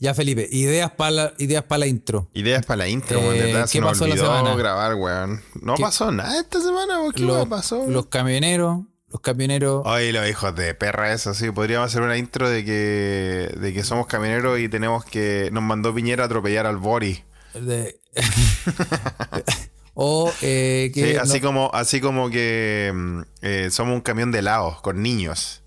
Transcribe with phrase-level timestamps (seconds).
[0.00, 2.28] Ya, Felipe, ideas para la, ideas para la intro.
[2.32, 3.66] Ideas para la intro, Eh, weón.
[3.70, 4.54] ¿qué pasó la semana?
[4.54, 5.42] grabar, weón.
[5.60, 7.12] No ¿Qué- pasó nada esta semana, weón.
[7.12, 7.84] ¿Qué Los, weón pasó?
[7.88, 9.82] los camioneros, los camioneros.
[9.86, 11.50] Ay, los hijos de perra, eso sí.
[11.50, 15.48] Podríamos hacer una intro de que, de que somos camioneros y tenemos que.
[15.52, 17.24] Nos mandó Piñera a atropellar al Bori.
[17.54, 17.98] de-
[19.94, 24.30] o eh, que Sí, no- así, como, así como que mm, eh, somos un camión
[24.30, 25.62] de helados con niños.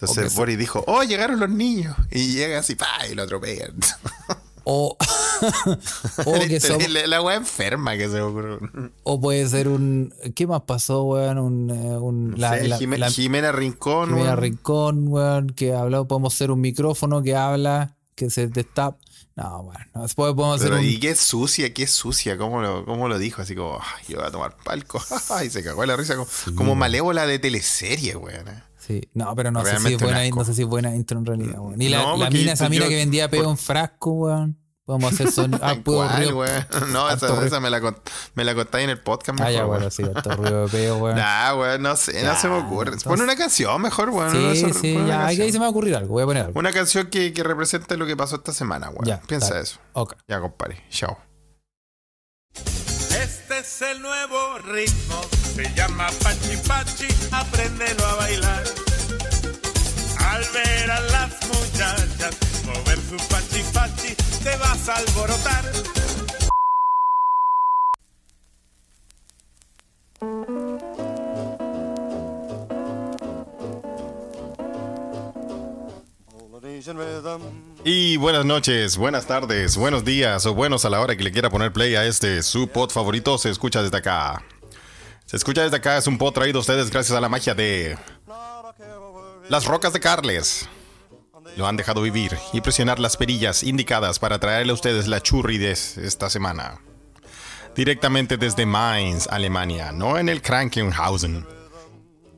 [0.00, 1.96] Entonces O que el so- Boris dijo, oh, llegaron los niños.
[2.12, 3.72] Y llega así, pa, y lo atropellan.
[4.64, 4.96] o,
[6.24, 8.60] o que somos- la, la weá enferma que se ocurrió.
[9.02, 11.38] o puede ser un ¿qué más pasó, weón?
[11.38, 11.70] Un,
[12.34, 14.38] eh, la, Sí, la- Jime- la- Jimena Rincón, Jimena weón.
[14.40, 18.98] Rincón, weón, que habló, podemos ser un micrófono que habla, que se destapa.
[19.34, 22.84] No, bueno, no, después podemos hacer Pero, un, y qué sucia, qué sucia, ¿cómo lo,
[22.84, 23.40] cómo lo dijo?
[23.42, 25.00] Así como, "Ay, yo voy a tomar palco.
[25.44, 28.46] y se cagó la risa como, como malévola de teleserie, weón.
[28.88, 31.26] Sí, no, pero no sé si es buena, no sé si es buena intro en
[31.26, 31.78] realidad, weón.
[31.78, 34.58] Ni la, No, la mina, esa mina yo- que vendía pego en frasco, weón.
[34.86, 35.60] Podemos hacer sonido.
[35.62, 36.38] Ah, puedo ¿Cuál, ruido.
[36.38, 36.66] weón?
[36.92, 38.00] No, esa, me la, cont-
[38.34, 39.68] me la contáis en el podcast Ah, mejor, ya, weón.
[39.76, 41.16] bueno, sí, harto ruido de weón.
[41.16, 42.92] Nah, weón, no sé, no Ya, se me ocurre.
[42.94, 44.32] entonces- Pon una canción mejor, weón.
[44.32, 45.20] no sí, se- sí, ya, canción.
[45.42, 46.58] ahí se me va a ocurrir algo, voy a poner algo.
[46.58, 49.04] Una canción que, que represente lo que pasó esta semana, weón.
[49.04, 49.60] Ya, Piensa dale.
[49.64, 49.78] eso.
[49.92, 50.14] Ok.
[50.26, 50.82] Ya, compadre.
[50.88, 51.18] Chao.
[52.54, 55.20] Este es el nuevo ritmo,
[55.58, 58.62] se llama Pachi Pachi, apréndelo a bailar.
[60.30, 64.14] Al ver a las muchachas mover su Pachi Pachi,
[64.44, 65.64] te vas a alborotar.
[77.84, 81.50] Y buenas noches, buenas tardes, buenos días o buenos a la hora que le quiera
[81.50, 83.38] poner play a este su pod favorito.
[83.38, 84.44] Se escucha desde acá.
[85.28, 85.98] Se escucha desde acá.
[85.98, 87.98] Es un pod traído a ustedes gracias a la magia de
[89.50, 90.66] las rocas de Carles.
[91.54, 95.58] Lo han dejado vivir y presionar las perillas indicadas para traerle a ustedes la churri
[95.58, 96.80] de esta semana.
[97.76, 101.46] Directamente desde Mainz, Alemania, no en el Krankenhausen,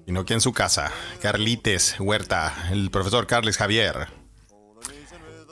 [0.04, 0.91] sino que en su casa,
[1.22, 4.09] Carlites Huerta, el profesor Carles Javier.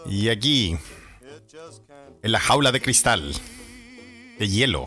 [0.07, 0.77] Y aquí,
[2.21, 3.33] en la jaula de cristal,
[4.41, 4.87] de hielo.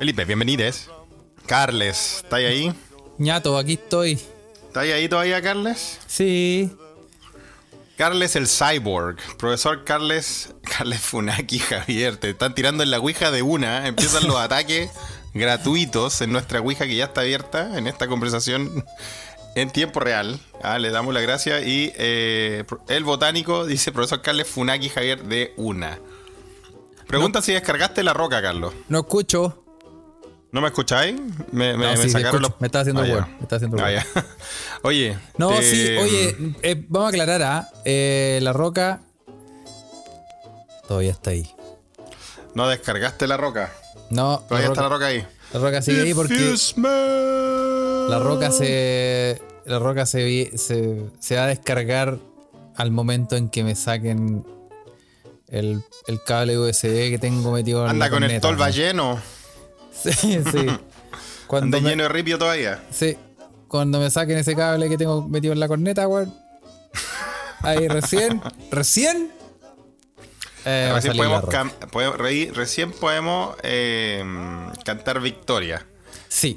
[0.00, 0.90] Felipe, bienvenides.
[1.48, 2.74] Carles, ¿está ahí?
[3.16, 4.20] ñato, aquí estoy.
[4.66, 5.98] ¿Está ahí todavía, Carles?
[6.06, 6.70] Sí.
[7.96, 13.40] Carles el Cyborg, profesor Carles, Carles Funaki Javier, te están tirando en la Ouija de
[13.40, 14.90] una, empiezan los ataques
[15.32, 18.84] gratuitos en nuestra Ouija que ya está abierta en esta conversación
[19.54, 20.38] en tiempo real.
[20.62, 25.54] Ah, le damos la gracia y eh, el botánico dice profesor Carles Funaki Javier de
[25.56, 25.98] una.
[27.06, 28.74] Pregunta si descargaste la roca, Carlos.
[28.90, 29.64] No escucho.
[30.50, 31.14] ¿No me escucháis?
[31.52, 32.52] Me, me- No, me sí, te sacaron escucho.
[32.52, 32.60] los...
[32.60, 33.16] Me estaba haciendo Ah, el ya.
[33.18, 34.24] weón, me estaba haciendo Ah.
[34.82, 35.18] Oye.
[35.36, 37.68] No, te- sí, oye, eh, vamos a aclarar, ¿ah?
[37.84, 39.00] Eh, la roca
[40.86, 41.50] todavía está ahí.
[42.54, 43.72] ¿No descargaste la roca?
[44.10, 45.26] No, la Todavía está la roca, ahí.
[45.52, 46.54] la roca sigue ahí porque
[48.08, 52.16] la roca se la roca se, se, se va a descargar
[52.74, 54.46] al momento en que me saquen
[55.48, 58.72] el, el cable USB que tengo metido en Anda la con el tolva ¿no?
[58.74, 59.20] lleno.
[60.02, 60.66] Sí, sí.
[61.46, 62.84] Cuando Anda me, lleno de ripio todavía.
[62.90, 63.16] sí,
[63.68, 66.34] cuando me saquen ese cable que tengo metido en la corneta, weón.
[67.60, 69.32] Ahí recién, recién.
[70.66, 71.44] eh, recién podemos,
[72.54, 74.22] recién podemos eh,
[74.84, 75.86] cantar victoria.
[76.28, 76.56] Sí,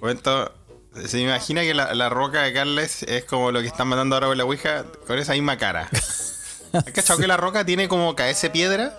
[1.05, 4.27] se imagina que la, la roca de Carles es como lo que están mandando ahora
[4.27, 5.89] con la Ouija con esa misma cara.
[6.73, 8.97] ¿Has cachado que la roca tiene como caese piedra?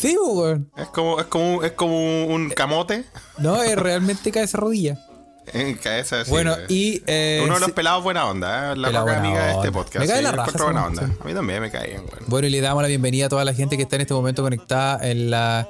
[0.00, 0.70] Sí, weón.
[0.76, 3.04] Es como, es como, es como un camote.
[3.38, 4.98] No, es realmente cae esa rodilla.
[5.54, 6.66] Eh, Caesa, sí, bueno, eh.
[6.68, 7.02] y.
[7.06, 8.76] eh, Uno de los pelados buena onda, ¿eh?
[8.76, 10.00] la roca de este podcast.
[10.00, 11.06] Me cae sí, la raja buena onda.
[11.06, 11.12] sí.
[11.18, 12.26] A mí también me cae bueno.
[12.26, 14.42] Bueno, y le damos la bienvenida a toda la gente que está en este momento
[14.42, 15.66] conectada en la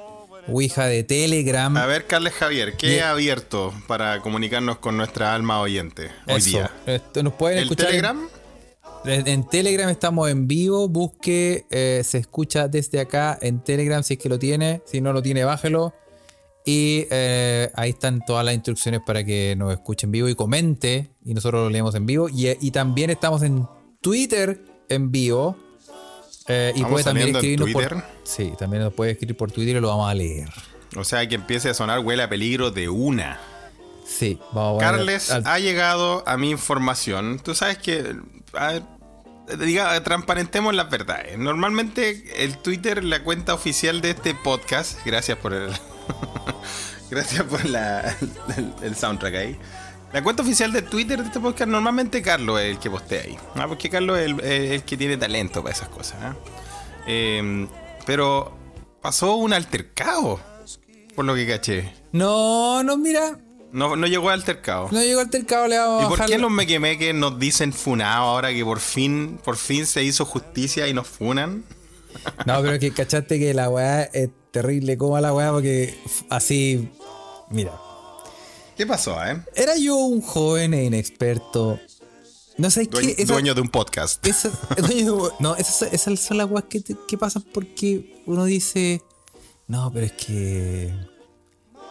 [0.49, 1.77] Ouija de Telegram.
[1.77, 3.03] A ver, Carles Javier, ¿qué Bien.
[3.05, 6.49] ha abierto para comunicarnos con nuestra alma oyente hoy Eso.
[6.49, 6.71] día?
[6.85, 7.87] Esto, nos pueden ¿El escuchar.
[7.87, 8.19] Telegram?
[8.21, 8.38] En,
[9.05, 10.87] en Telegram estamos en vivo.
[10.87, 14.81] Busque, eh, se escucha desde acá en Telegram si es que lo tiene.
[14.85, 15.93] Si no lo tiene, bájelo.
[16.65, 21.11] Y eh, ahí están todas las instrucciones para que nos escuchen en vivo y comente.
[21.23, 22.29] Y nosotros lo leemos en vivo.
[22.29, 23.65] Y, y también estamos en
[24.01, 25.55] Twitter en vivo.
[26.47, 28.03] Eh, y puede también escribirnos por.
[28.23, 30.49] Sí, también nos puede escribir por Twitter y lo vamos a leer.
[30.97, 33.39] O sea, que empiece a sonar huele a peligro de una.
[34.09, 37.39] Sí, vamos a Carles, al- ha llegado a mi información.
[37.43, 38.15] Tú sabes que.
[38.53, 38.79] a
[39.57, 41.37] diga, transparentemos las verdades.
[41.37, 45.71] Normalmente el Twitter, la cuenta oficial de este podcast, gracias por el.
[47.09, 48.15] gracias por la,
[48.57, 49.59] el, el soundtrack ahí.
[50.13, 53.37] La cuenta oficial de Twitter de este podcast, normalmente Carlos es el que postea ahí.
[53.55, 53.67] ¿ah?
[53.67, 56.17] Porque Carlos es el, el que tiene talento para esas cosas.
[56.23, 56.35] ¿ah?
[57.05, 57.67] Eh,
[58.07, 58.57] pero
[59.01, 60.39] pasó un altercado,
[61.15, 61.93] por lo que caché.
[62.11, 63.37] No, no, mira.
[63.71, 64.89] No, no llegó al altercado.
[64.91, 68.51] No llegó altercado, le vamos ¿Y a por qué los mequemeques nos dicen funado ahora
[68.51, 71.63] que por fin, por fin se hizo justicia y nos funan?
[72.45, 75.95] No, pero que cachaste que la weá es terrible como la weá, porque
[76.29, 76.89] así.
[77.51, 77.73] Mira.
[78.75, 79.43] ¿Qué pasó, eh?
[79.55, 81.79] Era yo un joven e inexperto.
[82.57, 83.15] No sé qué.
[83.17, 84.25] esa- dueño de un podcast.
[84.25, 88.45] esa- dueño de- no, esas, esas son las weas que, te- que pasan porque uno
[88.45, 89.01] dice.
[89.67, 90.91] No, pero es que.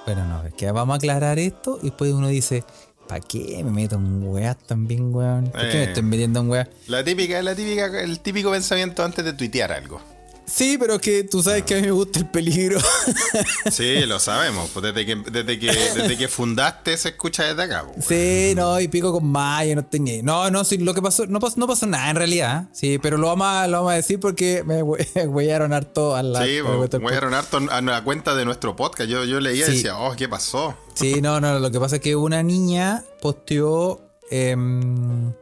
[0.09, 2.65] Bueno, no, es que vamos a aclarar esto y después uno dice.
[3.07, 5.45] ¿Para qué me meto en weas también, weón?
[5.51, 5.85] ¿Por qué me Eh.
[5.85, 6.69] estoy metiendo en weas?
[6.87, 10.01] La típica, la típica, el típico pensamiento antes de tuitear algo.
[10.49, 12.81] Sí, pero es que tú sabes que a mí me gusta el peligro.
[13.71, 14.71] Sí, lo sabemos.
[14.73, 17.87] Pues desde que, desde que, desde que fundaste se escucha desde acá.
[17.87, 18.06] pues.
[18.06, 20.23] Sí, no, y pico con Maya, no tenía.
[20.23, 22.69] No, no, sí, lo que pasó, no pasó, no pasó nada en realidad.
[22.73, 24.83] Sí, pero lo vamos a, lo vamos a decir porque me
[25.27, 26.45] huellaron harto a la.
[26.45, 29.09] Sí, me pues, harto a la cuenta de nuestro podcast.
[29.11, 30.75] Yo, yo leía y decía, oh, ¿qué pasó?
[30.95, 34.00] Sí, no, no, lo que pasa es que una niña posteó
[34.31, 35.33] em,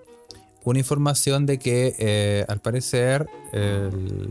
[0.66, 4.28] una información de que eh, al parecer el,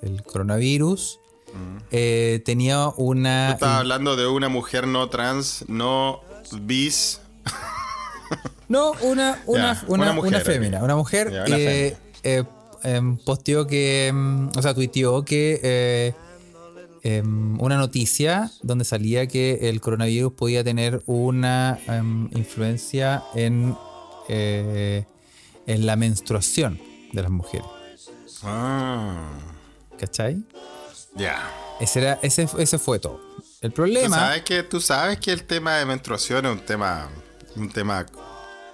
[0.00, 1.18] el coronavirus
[1.90, 3.50] eh, tenía Tú una.
[3.52, 6.20] estabas hablando de una mujer no trans, no
[6.62, 7.20] bis.
[8.68, 10.82] No, una, una, una, una mujer, una fémina.
[10.82, 11.96] Una mujer Ya, una eh,
[12.84, 14.06] em, posteó que.
[14.06, 16.14] em, o sea, tuiteó que.
[17.02, 21.78] em, una noticia donde salía que el coronavirus podía tener una
[22.34, 23.76] influencia en.
[24.28, 25.04] eh,
[25.66, 26.80] en la menstruación
[27.12, 27.66] de las mujeres.
[28.42, 29.28] Ah,
[29.98, 30.42] ¿Cachai?
[31.14, 31.50] ya.
[31.80, 33.20] Ese, era, ese, ese fue todo.
[33.60, 34.16] El Tú problema.
[34.16, 37.08] sabes, que, tú sabes que el tema de menstruación es un tema,
[37.56, 38.06] un tema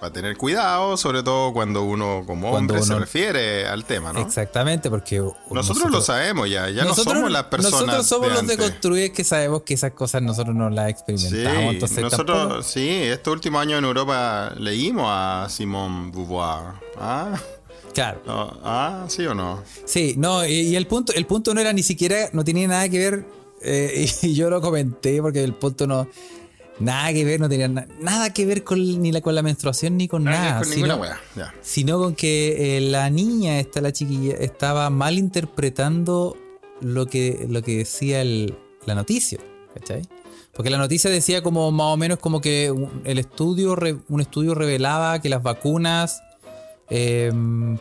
[0.00, 4.20] para tener cuidado, sobre todo cuando uno como Cuando hombre se refiere al tema, ¿no?
[4.20, 5.20] Exactamente, porque.
[5.50, 8.70] Nosotros, lo sabemos ya, ya no somos las personas Nosotros somos de los de antes.
[8.70, 11.74] construir que sabemos que esas cosas nosotros no las Sí, experimentamos.
[11.74, 16.74] entonces nosotros, tampoco- sí, estos últimos años en Europa leímos a Simone Beauvoir.
[16.98, 17.36] Ah,
[17.94, 18.20] Claro.
[18.26, 19.62] no, ah, sí o no.
[19.84, 22.88] Sí, no, y, y el punto, el punto no era ni siquiera, no tenía nada
[22.88, 23.24] que ver,
[23.62, 26.06] eh, y yo lo comenté porque el punto no.
[26.80, 29.96] Nada que ver, no tenía na- nada que ver con, ni la, con la menstruación
[29.96, 30.60] ni con nada.
[30.60, 31.20] con ninguna sino- wea.
[31.36, 31.54] Ya.
[31.60, 36.36] sino con que eh, la niña, esta la chiquilla, estaba mal interpretando
[36.80, 38.54] lo que, lo que decía el-
[38.86, 39.38] la noticia,
[39.74, 40.02] ¿cachai?
[40.54, 42.72] Porque la noticia decía como más o menos como que
[43.04, 46.22] el estudio, re- un estudio revelaba que las vacunas
[46.90, 47.32] eh,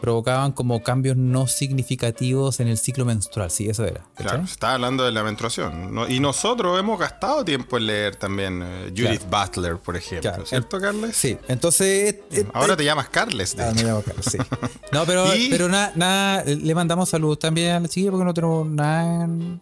[0.02, 4.02] provocaban como cambios no significativos en el ciclo menstrual, sí, eso era.
[4.16, 4.24] ¿cachai?
[4.26, 5.94] Claro, se está hablando de la menstruación.
[5.94, 6.08] ¿no?
[6.08, 10.30] Y nosotros hemos gastado tiempo en leer también eh, Judith Butler, por ejemplo.
[10.32, 10.46] Claro.
[10.46, 11.16] ¿Cierto, Carles?
[11.16, 12.14] Sí, entonces...
[12.16, 13.56] eh, eh, Ahora te llamas Carles.
[13.56, 14.38] de Ah, me llamo Carlos, sí.
[14.92, 18.68] No, pero, pero nada, nada, le mandamos saludos también a la chiquilla porque no tenemos
[18.68, 19.24] nada.
[19.26, 19.62] en-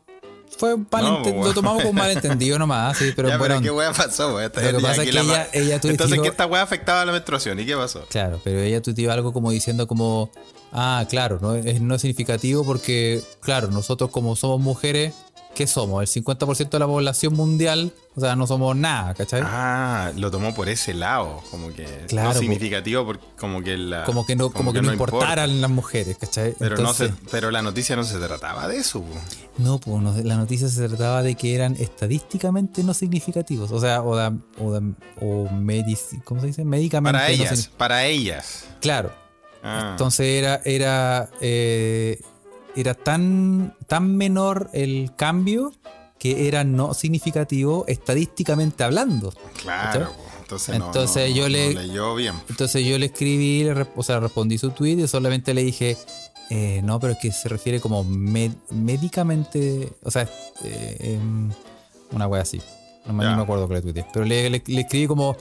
[0.57, 3.55] Fue No, pues, lo tomamos como malentendido nomás, sí, pero ya, bueno.
[3.55, 4.39] pero ¿qué wea pasó?
[4.39, 7.01] Lo que ya, pasa es que la ella- ella tuiteó- Entonces, que esta wea afectaba
[7.01, 7.59] a la menstruación.
[7.59, 8.05] ¿Y qué pasó?
[8.09, 10.31] Claro, pero ella tuiteó algo como diciendo como,
[10.71, 15.13] ah, claro, no es, no es significativo porque, claro, nosotros como somos mujeres,
[15.55, 16.01] ¿qué somos?
[16.15, 19.41] El 50% de la población mundial, o sea, no somos nada, ¿cachai?
[19.43, 24.03] Ah, lo tomó por ese lado, como que Claro, no significativo, porque como que la,
[24.03, 25.15] como que no, como que no importa.
[25.15, 26.53] importaran las mujeres, ¿cachai?
[26.59, 29.01] Pero, Entonces, no se, pero la noticia no se trataba de eso.
[29.01, 29.07] po.
[29.57, 33.71] No, pues no, la noticia se trataba de que eran estadísticamente no significativos.
[33.71, 34.81] O sea, o, da- o, da-
[35.21, 36.65] o medici- ¿cómo se dice?
[36.65, 37.17] Médicamente.
[37.17, 38.65] Para ellas, para ellas.
[38.81, 39.11] claro.
[39.67, 42.21] Ah, Entonces era, era, eh,
[42.75, 45.73] era tan, tan menor el cambio
[46.19, 49.33] que era no significativo estadísticamente hablando.
[49.61, 50.09] claro.
[50.41, 52.35] Entonces, no- Entonces no- yo no le- leyó bien.
[52.49, 55.97] Entonces yo le escribí, le o sea, respondí su tweet y solamente le dije,
[56.51, 58.55] eh, no, pero es que se refiere como med-
[59.09, 60.29] médicamente, o sea,
[60.63, 61.51] eh, em,
[62.11, 62.61] una wea así.
[63.07, 64.05] No me, acuerdo que le tuiteé.
[64.13, 65.35] Pero le, le- le escribí como,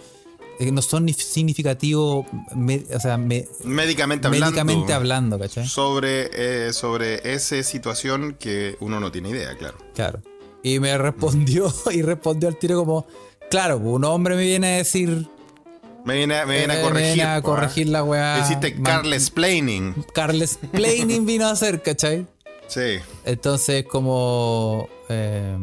[0.61, 4.47] no son ni significativos, me- o sea, me- Médicamente hablando.
[4.47, 5.67] médicamente hablando, ¿cachai?
[5.67, 9.79] Sobre, eh, sobre esa situación que uno no tiene idea, claro.
[9.95, 10.21] Claro.
[10.63, 13.07] Y me respondió, y respondió al tiro como,
[13.51, 15.29] claro, pues, un hombre me viene a decir...
[16.05, 17.23] Me viene, me viene eh, a corregir.
[17.23, 17.55] a po, ¿ah?
[17.55, 18.39] corregir la weá.
[18.39, 20.05] Hiciste Carles Planning.
[20.13, 22.27] Carles Planning vino a hacer, ¿cachai?
[22.67, 22.99] Sí.
[23.25, 24.87] Entonces, como.
[25.09, 25.57] eh,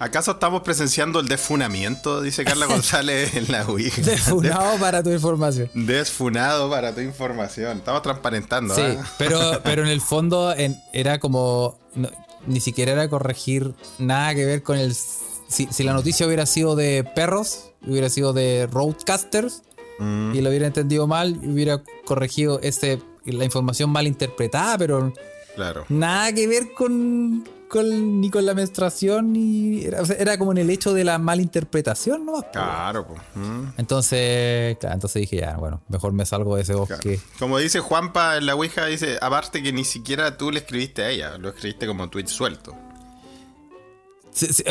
[0.00, 2.20] ¿Acaso estamos presenciando el desfunamiento?
[2.22, 4.00] Dice Carla González en la Ouija.
[4.02, 5.70] defunado para tu información.
[5.74, 7.78] Desfunado para tu información.
[7.78, 8.74] Estamos transparentando.
[8.74, 9.04] Sí, ¿ah?
[9.18, 11.78] pero, pero en el fondo en- era como.
[11.94, 12.10] no-
[12.46, 14.94] ni siquiera era corregir nada que ver con el.
[14.94, 19.62] Si, si la noticia hubiera sido de perros, hubiera sido de roadcasters,
[20.02, 25.12] Mm, y lo hubiera entendido mal, hubiera corregido ese, la información mal interpretada, pero
[25.54, 25.84] claro.
[25.90, 29.84] nada que ver con, ni con la menstruación, ni.
[29.84, 32.42] Era, o sea, era como en el hecho de la malinterpretación, ¿no?
[32.52, 33.20] Claro, pues.
[33.34, 33.74] mm.
[33.78, 37.20] Entonces, claro, entonces dije, ya, bueno, mejor me salgo de ese bosque.
[37.38, 41.10] Como dice Juanpa en la Ouija, dice, aparte que ni siquiera tú le escribiste a
[41.10, 42.76] ella, lo escribiste como tweet suelto.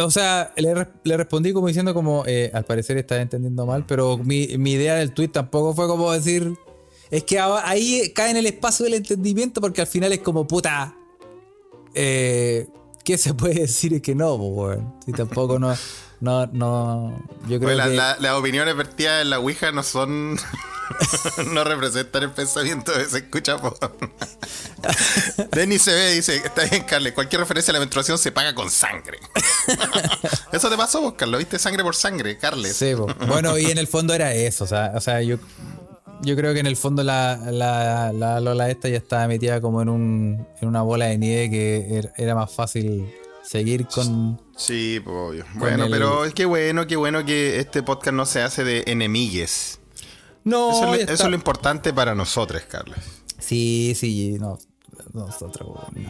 [0.01, 4.17] O sea, le, le respondí como diciendo como, eh, al parecer estás entendiendo mal, pero
[4.17, 6.53] mi, mi idea del tweet tampoco fue como decir,
[7.11, 10.95] es que ahí cae en el espacio del entendimiento porque al final es como, puta,
[11.93, 12.67] eh,
[13.09, 14.93] ¿qué se puede decir y que no, weón?
[15.03, 15.75] Si tampoco no,
[16.19, 17.95] no, no, yo creo Pues la- que...
[17.95, 20.37] la- las opiniones vertidas en la Ouija no son.
[21.47, 23.57] no representan el pensamiento de se escucha.
[25.51, 27.13] Denis se ve dice: Está bien, Carles.
[27.13, 29.17] Cualquier referencia a la menstruación se paga con sangre.
[30.51, 31.39] Eso te pasó, vos, Carlos.
[31.39, 32.75] ¿Viste sangre por sangre, Carles?
[32.75, 35.37] Sí, bueno, y en el fondo era eso, o sea, o sea yo,
[36.21, 39.81] yo creo que en el fondo la, la, la Lola esta ya estaba metida como
[39.81, 43.09] en, un, en una bola de nieve que er- era más fácil
[43.43, 44.41] seguir con...
[44.55, 45.45] Sí, pues, obvio.
[45.55, 48.83] Bueno, el- pero es que bueno, qué bueno que este podcast no se hace de
[48.87, 49.79] enemigues.
[50.43, 51.23] No, Eso, es lo- ya eso está.
[51.25, 52.99] es lo importante para nosotros, Carles.
[53.37, 54.57] Sí, sí, no,
[55.13, 56.01] nosotros, no,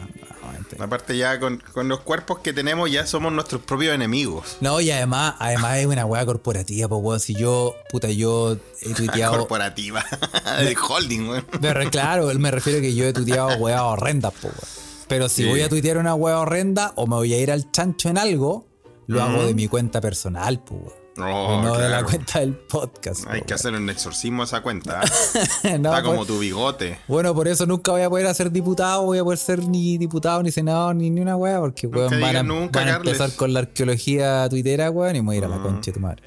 [0.78, 4.56] no, Aparte ya con, con los cuerpos que tenemos ya somos nuestros propios enemigos.
[4.60, 8.94] No, y además, además es una weá corporativa, pues weón, si yo, puta, yo he
[8.94, 9.38] tuiteado...
[9.38, 10.04] Corporativa.
[10.60, 11.42] de holding, güey.
[11.60, 14.80] Pero claro, me refiero a que yo he tuiteado weas horrendas, po, weón.
[15.08, 15.48] Pero si Sí.
[15.48, 18.66] voy a tuitear una wea horrenda o me voy a ir al chancho en algo,
[19.08, 20.99] lo hago de mi cuenta personal, po, weón.
[21.18, 23.26] Oh, no de la cuenta del podcast.
[23.28, 25.00] Hay po, que hacer un exorcismo a esa cuenta.
[25.62, 26.98] Está como por- tu bigote.
[27.08, 30.42] Bueno, por eso nunca voy a poder ser diputado, voy a poder ser ni diputado,
[30.42, 33.32] ni senador, ni, ni una wea, porque weón, van, a, digas nunca, van a empezar
[33.32, 36.00] con la arqueología tuitera, weón, y me voy a ir a la concha de tu
[36.00, 36.22] madre.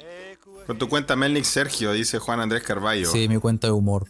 [0.66, 3.10] Con tu cuenta Melnick Sergio, dice Juan Andrés Carballo.
[3.10, 4.06] Sí, mi cuenta de humor.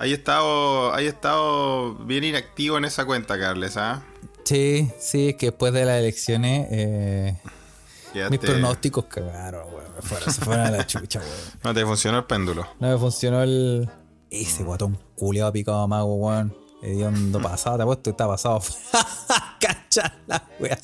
[0.00, 4.02] Hay estado, hay estado bien inactivo en esa cuenta, Carles, ¿ah?
[4.44, 7.36] Sí, sí, es que después de las elecciones, eh,
[8.28, 9.62] mis pronósticos cagaron,
[10.02, 11.32] fueron- se fueron a la chucha, weón.
[11.62, 12.66] No te funcionó el péndulo.
[12.80, 13.88] No me funcionó el.
[14.30, 16.56] Ese guatón culeado picado mago, weón.
[16.82, 18.60] Hediondo pasado, te apuesto que está pasado.
[19.60, 20.78] Cacha la wea.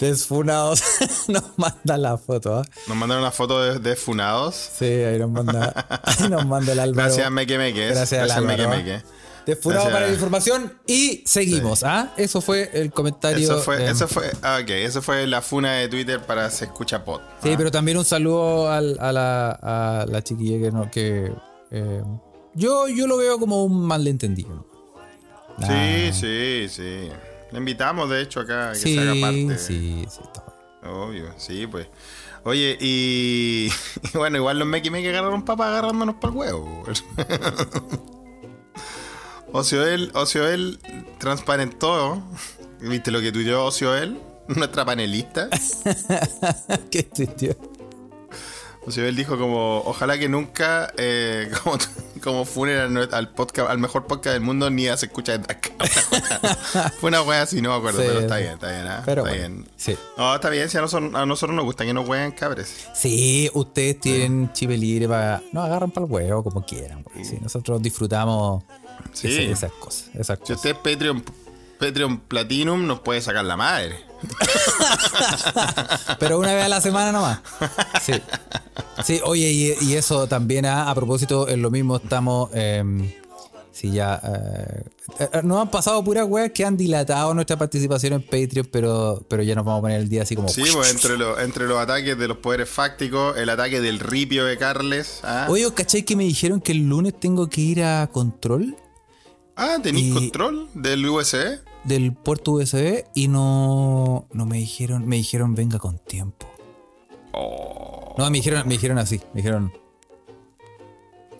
[0.00, 0.82] Desfunados.
[1.28, 2.64] nos mandan la foto, ¿ah?
[2.88, 4.54] Nos mandaron una foto de, de funados.
[4.76, 6.02] Sí, ahí nos manda.
[6.02, 7.06] Ahí nos manda el Álvaro.
[7.08, 7.86] Gracias, Meque Meque.
[7.88, 8.78] Gracias, al Meque Álvaro.
[8.82, 9.02] Meque.
[9.46, 9.92] Desfunado Gracias.
[9.94, 12.14] para la información y seguimos, ¿ah?
[12.16, 13.44] Eso fue el comentario.
[13.44, 16.64] Eso fue, eh, eso fue, ah, ok, eso fue la funa de Twitter para Se
[16.64, 17.20] Escucha Pod.
[17.42, 17.54] Sí, ¿ah?
[17.58, 21.30] pero también un saludo al- a, la, a la chiquilla que no, que
[21.70, 22.02] eh,
[22.54, 24.66] yo, yo lo veo como un malentendido.
[25.60, 26.10] Sí, Ah.
[26.12, 27.08] sí, sí.
[27.52, 29.58] Le invitamos, de hecho, acá a que Sí, se haga parte.
[29.58, 30.20] sí, sí,
[30.82, 30.92] bien.
[30.94, 31.86] Obvio, sí, pues.
[32.44, 33.70] Oye, y,
[34.14, 36.82] y bueno, igual los Meque Meque agarraron papas agarrándonos para el huevo.
[39.56, 40.80] Ocioel, Ocioel
[41.18, 42.20] transparentó.
[42.80, 44.20] ¿Viste lo que tuiteó Ocioel?
[44.48, 45.48] Nuestra panelista.
[46.90, 47.54] ¿Qué tío?
[48.84, 51.78] Ocioel dijo como, ojalá que nunca, eh, como,
[52.20, 55.70] como funen al, podcast, al mejor podcast del mundo, ni se escucha acá.
[57.00, 58.42] Fue una wea así, no me acuerdo, Sí, pero está sí.
[58.42, 58.86] bien, está bien.
[59.06, 59.68] Pero está bueno, bien.
[59.76, 59.96] sí.
[60.18, 62.88] No, está bien, si a nosotros, a nosotros nos gusta que nos jueguen cabres.
[62.92, 65.40] Sí, ustedes tienen chip libre para.
[65.52, 67.04] No, agarran para el huevo como quieran.
[67.22, 68.64] Sí, nosotros disfrutamos
[69.14, 69.28] Sí.
[69.28, 70.10] esa- esas cosas.
[70.14, 70.56] Esas Si cosas.
[70.56, 71.24] usted es Patreon,
[71.78, 73.96] Patreon Platinum, nos puede sacar la madre.
[76.18, 77.40] Pero una vez a la semana nomás.
[78.02, 78.12] Sí.
[79.04, 82.50] Sí, oye, y, y eso también a, a propósito, es lo mismo, estamos.
[82.54, 82.82] eh,
[83.72, 84.20] sí, ya.
[84.24, 84.84] eh,
[85.18, 89.42] eh, nos han pasado puras weas que han dilatado nuestra participación en Patreon, pero, pero
[89.42, 90.48] ya nos vamos a poner el día así como.
[90.48, 94.44] Sí, pues entre, los entre los ataques de los poderes fácticos, el ataque del ripio
[94.44, 95.20] de Carles.
[95.24, 95.46] ¿ah?
[95.50, 98.76] Oye, ¿cachai que me dijeron que el lunes tengo que ir a control
[99.56, 101.60] Ah, ¿tenéis control del USB?
[101.84, 106.50] del puerto USB y no, no me dijeron, me dijeron venga con tiempo.
[107.32, 109.72] Oh, No, me dijeron, me dijeron así, me dijeron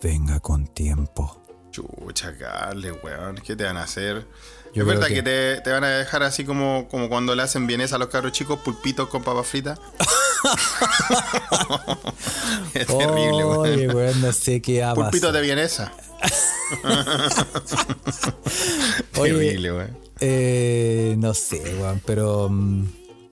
[0.01, 1.41] venga con tiempo.
[1.71, 3.35] chucha, Carles, weón.
[3.37, 4.27] ¿Qué te van a hacer?
[4.73, 7.41] Yo ¿Es verdad que- que, te, te van a dejar así como, como cuando le
[7.41, 9.79] hacen vienesa a los cabros chicos, pulpitos con papas fritas?
[12.73, 13.95] es terrible, Oye, weón.
[13.97, 15.91] weón, no sé qué va Pulpitos de vienesa.
[19.17, 19.97] Oye, weón.
[20.19, 22.85] Eh, no sé, weón, pero mm,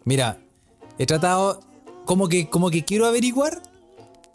[0.05, 0.39] mira,
[0.97, 1.61] he tratado
[2.05, 3.61] como que como que quiero averiguar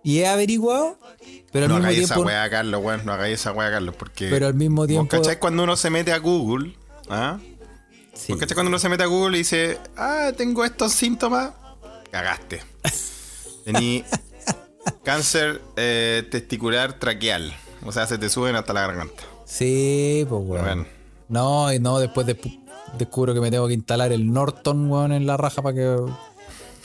[0.02, 0.98] y he averiguado,
[1.52, 3.04] pero al No mismo hagáis esa weá, Carlos, weón.
[3.04, 4.28] No hagáis esa weá, Carlos, porque.
[4.30, 6.74] Pero al mismo ¿Vos tiempo- cuando uno se mete a Google?
[7.10, 7.38] ¿Ah?
[8.14, 8.32] sí.
[8.32, 11.52] ¿Vos cachai cuando uno se mete a Google y dice, ah, tengo estos síntomas?
[12.10, 12.62] Cagaste.
[13.64, 14.04] Tení
[15.04, 17.54] cáncer eh, testicular traqueal.
[17.84, 19.22] O sea, se te suben hasta la garganta.
[19.44, 20.64] Sí, pues weón.
[20.64, 20.86] Bueno.
[21.28, 22.38] No, y no, después de.
[22.98, 25.96] descubro que me tengo que instalar el Norton, weón, en la raja para que.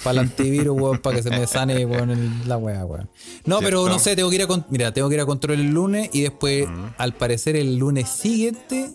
[0.04, 3.10] Para el antivirus, weón, para que se me sane, weón, el- la weá, weón.
[3.46, 4.48] No, pero no sé, tengo que ir a.
[4.70, 8.92] Mira, tengo que ir a control el lunes y después, al parecer, el lunes siguiente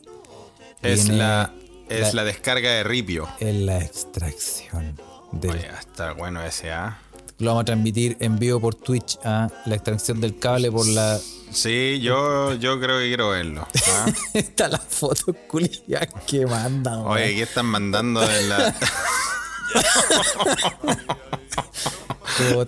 [0.82, 1.52] Es la,
[1.88, 3.26] es la- la descarga de Ripio.
[3.40, 5.00] es la extracción.
[5.32, 6.98] Del, Oye, está bueno ese, ¿ah?
[7.38, 11.20] Lo vamos a transmitir en vivo por Twitch a la extracción del cable por la.
[11.52, 13.66] Sí, yo, yo creo que quiero verlo.
[13.88, 14.06] ¿ah?
[14.34, 17.12] Está la foto culia que manda, weón.
[17.12, 18.74] Oye, ¿qué están mandando en la.?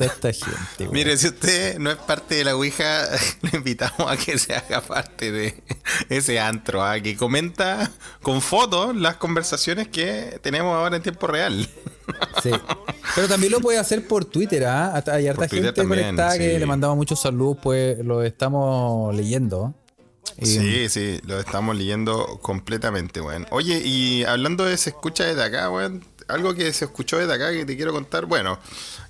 [0.01, 0.89] Esta gente.
[0.91, 3.09] Mire, si usted no es parte de la Ouija,
[3.43, 5.63] le invitamos a que se haga parte de
[6.09, 7.01] ese antro, ¿ah?
[7.01, 11.69] que comenta con fotos las conversaciones que tenemos ahora en tiempo real.
[12.43, 12.51] Sí.
[13.15, 14.95] Pero también lo puede hacer por Twitter, ¿ah?
[14.95, 19.15] Hasta- Hay harta Por gente también, conectada que le mandamos muchos saludos, pues lo estamos
[19.15, 19.75] leyendo.
[20.39, 23.47] Y- Sí, sí, lo estamos leyendo completamente, weón.
[23.51, 27.51] Oye, y hablando de se escucha desde acá, weón, algo que se escuchó desde acá
[27.51, 28.27] que te quiero contar.
[28.27, 28.59] Bueno,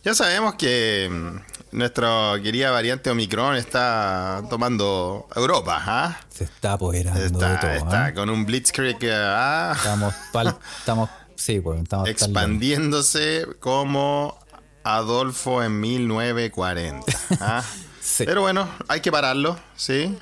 [0.02, 6.20] ya sabemos que mm, nuestra querida variante Omicron está tomando Europa, ¿ah?
[6.34, 7.70] Se está apoderando de Está, todo.
[7.70, 8.14] está ¿ah?
[8.14, 14.38] con un blitzkrieg ah, Estamos, pal- estamos, sí, pues, estamos expandiéndose como
[14.84, 17.06] Adolfo en 1940.
[17.40, 17.64] ¿ah?
[18.02, 18.24] Sí.
[18.24, 20.16] Pero bueno, hay que pararlo, ¿sí?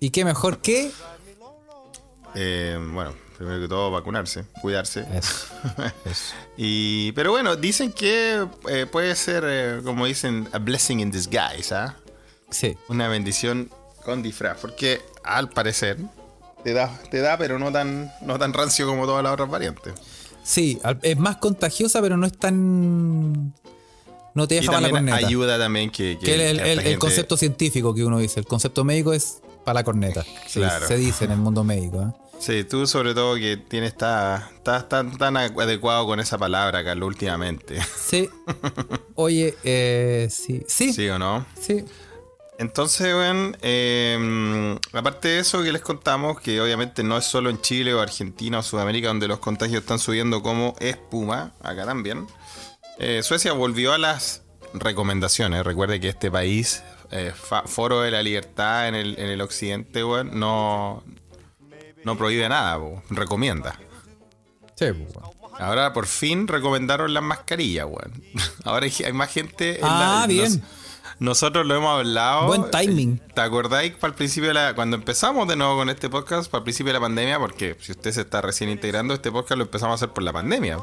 [0.00, 0.90] ¿Y qué mejor que?
[2.34, 5.06] Eh, bueno, primero que todo vacunarse, cuidarse.
[5.12, 5.46] Eso.
[6.06, 6.34] eso.
[6.56, 11.74] Y, pero bueno, dicen que eh, puede ser, eh, como dicen, a blessing in disguise,
[11.74, 11.96] ¿ah?
[12.50, 12.76] Sí.
[12.88, 13.70] Una bendición
[14.04, 14.58] con disfraz.
[14.58, 15.98] Porque al parecer
[16.64, 19.94] te da, te da pero no tan, no tan rancio como todas las otras variantes.
[20.42, 23.54] Sí, es más contagiosa, pero no es tan.
[24.34, 25.26] No te Y deja mala también corneta.
[25.28, 28.40] ayuda también que, que- Que el, gente- concepto científico que uno dice.
[28.40, 30.24] El concepto médico es para la corneta.
[30.52, 30.86] Claro.
[30.88, 32.02] Se dice en el mundo médico.
[32.02, 32.22] ¿eh?
[32.40, 37.06] Sí, tú sobre todo que tienes está, estás tan, tan adecuado con esa palabra, Carlos,
[37.08, 37.78] últimamente.
[38.04, 38.28] Sí.
[39.14, 40.62] Oye, eh, sí.
[40.66, 40.92] Sí.
[40.92, 41.44] ¿Sí o no?
[41.60, 41.84] Sí.
[42.58, 47.60] Entonces, bueno, eh, aparte de eso que les contamos, que obviamente no es solo en
[47.60, 52.26] Chile o Argentina o Sudamérica donde los contagios están subiendo como espuma, acá también.
[52.98, 54.42] eh, Suecia volvió a las
[54.74, 55.64] recomendaciones.
[55.64, 57.32] Recuerde que este país, eh,
[57.66, 61.02] foro de la libertad en el, en el occidente, weón, no,
[62.04, 63.78] no prohíbe nada, po, recomienda.
[64.76, 65.32] Sí, bueno.
[65.58, 68.22] Ahora por fin recomendaron las mascarillas, weón.
[68.64, 69.78] Ahora hay, más gente.
[69.80, 70.62] en Ah, la- bien.
[71.22, 72.48] Nosotros lo hemos hablado.
[72.48, 73.20] Buen timing.
[73.32, 74.74] ¿Te acordáis para el principio de la.
[74.74, 77.38] Cuando empezamos de nuevo con este podcast, para el principio de la pandemia?
[77.38, 80.32] Porque si usted se está recién integrando, este podcast lo empezamos a hacer por la
[80.32, 80.78] pandemia.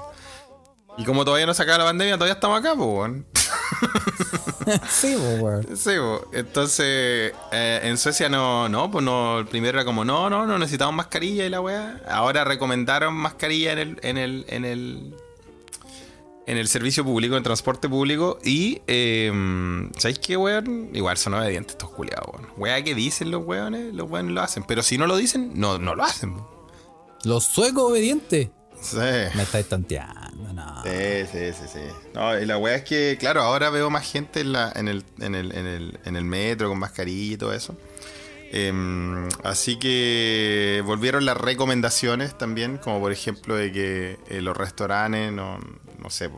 [0.97, 3.25] Y como todavía no se acaba la pandemia, todavía estamos acá, pues, weón.
[4.89, 5.79] sí, pues.
[5.79, 6.29] Sí, po.
[6.33, 10.57] entonces eh, en Suecia no, no, pues no, el primero era como, no, no, no
[10.57, 12.01] necesitamos mascarilla y la weá.
[12.09, 15.15] Ahora recomendaron mascarilla en el, en el, en el,
[16.49, 18.39] en el servicio público, en transporte público.
[18.43, 19.31] Y, eh,
[19.97, 20.89] ¿sabéis qué, weón?
[20.93, 22.47] Igual son obedientes estos culiados, weón.
[22.57, 24.63] Weá que dicen los weones, los weones lo hacen.
[24.63, 26.35] Pero si no lo dicen, no, no lo hacen.
[27.23, 28.49] Los suecos obedientes.
[28.81, 28.97] Sí.
[28.97, 30.83] Me estáis tanteando, no.
[30.83, 31.79] Sí, sí, sí, sí.
[32.15, 35.03] No, y la weá es que, claro, ahora veo más gente en, la, en, el,
[35.19, 37.77] en, el, en, el, en el metro con mascarilla y todo eso.
[38.51, 45.31] Em, así que volvieron las recomendaciones también, como por ejemplo de que eh, los restaurantes
[45.31, 45.59] no,
[46.01, 46.29] no sé,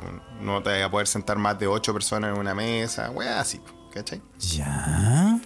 [0.41, 3.59] no te vas a poder sentar más de ocho personas en una mesa, weá, así,
[3.93, 4.21] ¿cachai?
[4.39, 5.39] Ya.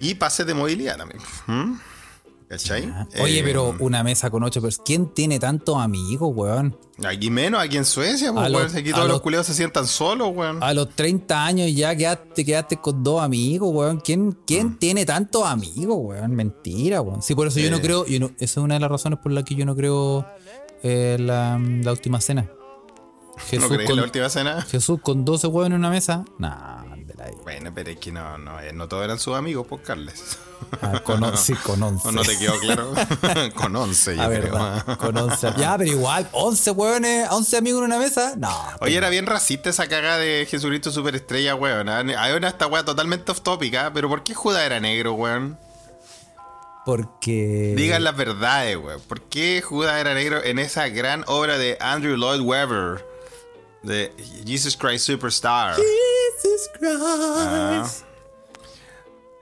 [0.00, 1.20] Y pases de movilidad también.
[1.46, 1.74] ¿Mm?
[2.48, 2.92] ¿Cachai?
[3.20, 4.82] Oye, Em, pero una mesa con ocho personas.
[4.84, 6.76] ¿Quién tiene tantos amigos, weón?
[7.06, 10.30] Aquí menos, aquí en Suecia, pues, weón, aquí todos los, los- culeos se sientan solos,
[10.34, 10.60] weón.
[10.60, 14.00] A los 30 años ya quedaste, quedaste con dos amigos, weón.
[14.00, 16.32] ¿Quién, quién tiene tantos amigos, weón?
[16.34, 17.22] Mentira, weón.
[17.22, 17.82] Sí, por eso yo no Eh.
[17.82, 18.04] creo.
[18.06, 20.26] Yo no, esa es una de las razones por las que yo no creo
[20.82, 22.50] eh, la, la última cena.
[23.40, 24.62] ¿No Jesús, crees con, la última cena?
[24.62, 26.24] Jesús con 12 huevos en una mesa.
[26.38, 26.82] Nah,
[27.22, 27.32] ahí.
[27.42, 30.38] Bueno, pero es que no, no, eh, no todos eran sus amigos, pues, Carles.
[30.82, 32.08] Ah, con, on- sí, con 11.
[32.08, 32.92] ¿O no te quedó claro?
[33.54, 34.42] con 11, yo A creo.
[34.42, 35.54] verdad, con 11.
[35.56, 38.34] Ya, pero igual, 11 huevones, 11 amigos en una mesa.
[38.36, 38.54] No.
[38.80, 41.88] Oye, era bien racista esa caga de Jesucristo Superestrella, weón.
[41.88, 41.98] ¿ah?
[42.18, 43.90] Hay una esta weá totalmente off topic, ¿ah?
[43.92, 45.58] Pero ¿por qué Judas era negro, weón?
[46.84, 47.74] Porque.
[47.76, 49.00] Digan las verdades, weón.
[49.02, 53.04] ¿Por qué Judas era negro en esa gran obra de Andrew Lloyd Webber?
[53.82, 54.12] De
[54.46, 55.74] Jesus Christ Superstar.
[55.76, 57.00] Jesus Christ.
[57.02, 57.90] Ah.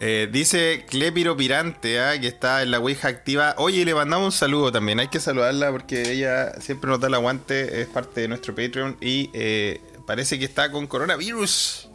[0.01, 3.55] Eh, dice Clepiro Pirante, ah, que está en la Ouija activa.
[3.59, 5.01] Oye, le mandamos un saludo también.
[5.01, 7.81] Hay que saludarla porque ella siempre nos da el aguante.
[7.81, 8.96] Es parte de nuestro Patreon.
[9.01, 11.88] Y eh, parece que está con coronavirus.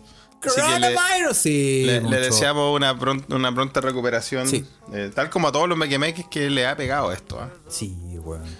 [0.43, 1.83] Coronavirus, sí.
[1.85, 4.45] le, deseamos una, pron- una pronta recuperación.
[4.49, 4.65] Sí.
[4.91, 7.39] Eh, tal como a todos los mequemeques que le ha pegado esto.
[7.39, 7.49] ah.
[7.69, 7.95] Sí,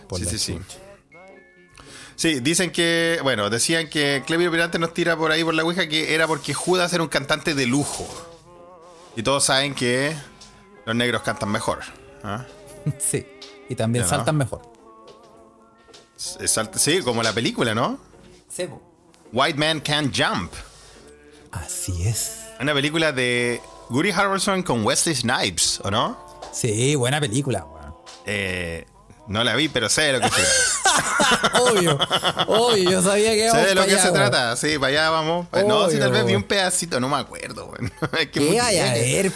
[0.07, 0.59] por Sí, sí, sí.
[2.15, 5.87] Sí, dicen que, bueno, decían que Clevio Pirante nos tira por ahí por la Ouija
[5.87, 8.07] que era porque Judas era un cantante de lujo.
[9.15, 10.15] Y todos saben que
[10.85, 11.79] los negros cantan mejor.
[12.23, 12.45] ¿ah?
[12.99, 13.25] sí.
[13.69, 14.61] Y también saltan mejor.
[16.15, 17.99] Sí, como la película, ¿no?
[19.31, 20.53] White Man Can't Jump.
[21.51, 22.39] Así es.
[22.59, 26.17] Una película de Woody Harrelson con Wesley Snipes, ¿o no?
[26.51, 27.65] Sí, buena película.
[28.25, 28.85] Eh,
[29.27, 30.49] no la vi, pero sé de lo que trata.
[31.61, 31.97] Obvio,
[32.47, 34.55] obvio, yo sabía que íbamos de lo que allá, se trata.
[34.55, 35.47] Sí, para allá vamos.
[35.53, 37.91] no, sí, Obvio, tal vez vi un pedacito, no me acuerdo, weón.
[38.19, 39.31] Es que ¿Qué vaya a ver?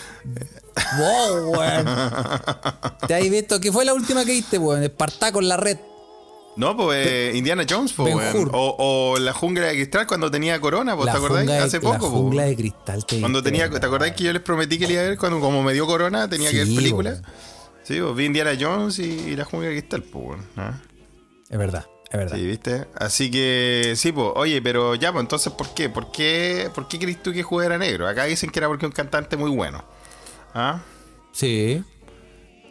[0.98, 1.86] Wow, weón.
[3.08, 3.60] ¿Te has visto?
[3.60, 4.84] ¿Qué fue la última que viste, weón?
[4.84, 5.78] Espartaco en la red.
[6.56, 8.50] No, pues eh, Indiana Jones, pues, weón.
[8.54, 8.76] O,
[9.14, 11.48] o la jungla de cristal cuando tenía corona, pues, la ¿te acordáis?
[11.48, 12.12] de- Hace la poco, pues.
[12.12, 13.70] jungla de cristal que Cuando tenía.
[13.70, 15.86] ¿te acordáis que yo les prometí que le iba a ver cuando como me dio
[15.86, 17.22] corona tenía que ver películas?
[17.84, 20.46] Sí, pues vi Indiana Jones y, y la jungla de cristal, pues, weón.
[20.58, 20.74] ¿ah?
[21.50, 22.36] Es verdad, es verdad.
[22.38, 22.88] Sí, ¿viste?
[22.96, 25.90] Así que, sí, pues, oye, pero ya, pues, entonces, ¿por qué?
[25.90, 28.08] ¿Por qué, ¿por qué crees tú que Judas era negro?
[28.08, 29.84] Acá dicen que era porque un cantante muy bueno.
[30.54, 30.82] ¿Ah?
[31.32, 31.84] Sí.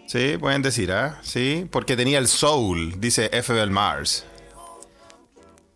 [0.06, 1.18] Sí, pueden decir, ¿ah?
[1.22, 3.66] Sí, porque tenía el soul, dice F.
[3.66, 4.24] Mars.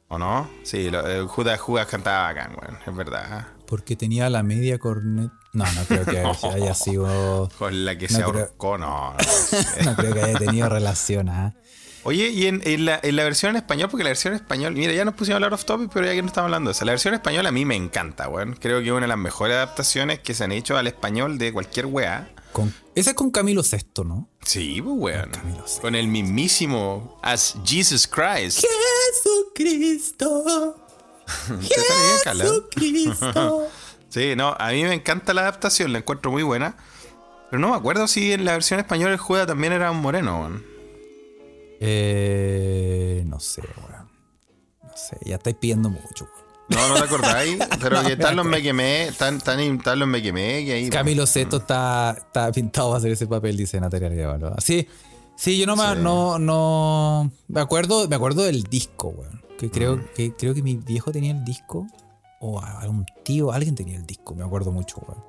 [0.09, 0.51] ¿O no?
[0.65, 3.25] Sí, lo- eh, Judas, Judas cantaba bacán, weón, es verdad.
[3.31, 3.49] ¿ah?
[3.67, 5.31] Porque tenía la media cornet.
[5.53, 7.49] No, no creo que haya- haya sido.
[7.59, 8.41] Con la que No se creo.
[8.45, 9.13] ahorcó, no.
[9.13, 9.17] no.
[9.85, 11.55] No creo que haya tenido relación, ¿ah?
[12.03, 14.75] Oye, y en, en la, en la versión en español, porque la versión en español,
[14.75, 16.73] mira, ya nos pusimos a hablar off topic, pero ya que no estamos hablando de
[16.73, 16.85] eso.
[16.85, 18.55] La versión en español a mí me encanta, weón.
[18.55, 21.53] Creo que es una de las mejores adaptaciones que se han hecho al español de
[21.53, 22.31] cualquier weá.
[22.53, 24.29] Con, esa es con Camilo VI, ¿no?
[24.43, 25.31] Sí, pues, weón.
[25.31, 25.83] Camilo Sesto.
[25.83, 28.65] Con el mismísimo As Jesus Christ.
[29.23, 30.77] Jesucristo.
[31.61, 33.69] Jesucristo.
[34.11, 36.75] Sí, no, a mí me encanta la adaptación, la encuentro muy buena.
[37.49, 40.41] Pero no me acuerdo si en la versión española el Judas también era un moreno,
[40.41, 40.70] weón.
[41.81, 44.09] Eh, no sé, weón.
[44.83, 46.41] No sé, ya estáis pidiendo mucho, weón.
[46.69, 50.07] No, no te acordáis, pero No que tal los me quemé, tan, tan, tan los
[50.09, 50.91] me quemé, que ahí.
[50.91, 54.55] Camilo Seto está, está pintado para hacer ese papel, dice Natalia Arevalo.
[54.59, 54.87] Sí,
[55.37, 55.99] sí, yo no me, Sí.
[56.01, 57.31] no, no.
[57.49, 59.43] Me acuerdo, me acuerdo del disco, weón.
[59.59, 60.05] Que creo, Mm.
[60.15, 61.87] que creo que mi viejo tenía el disco.
[62.43, 65.23] O algún tío, alguien tenía el disco, me acuerdo mucho, weón.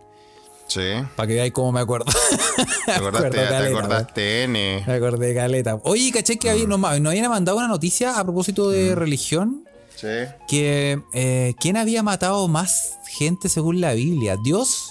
[0.73, 1.05] Sí.
[1.17, 2.05] Para que veáis cómo me acuerdo.
[2.85, 4.83] Te acordaste, acuerdo te caleta, acordaste, N.
[4.87, 5.79] Me acordé de caleta.
[5.83, 6.69] Oye, caché que Mm.
[6.69, 9.65] nos, nos habían mandado una noticia a propósito de religión.
[9.95, 10.07] Sí.
[10.47, 14.37] Que eh, ¿quién había matado más gente según la Biblia?
[14.43, 14.89] ¿Dios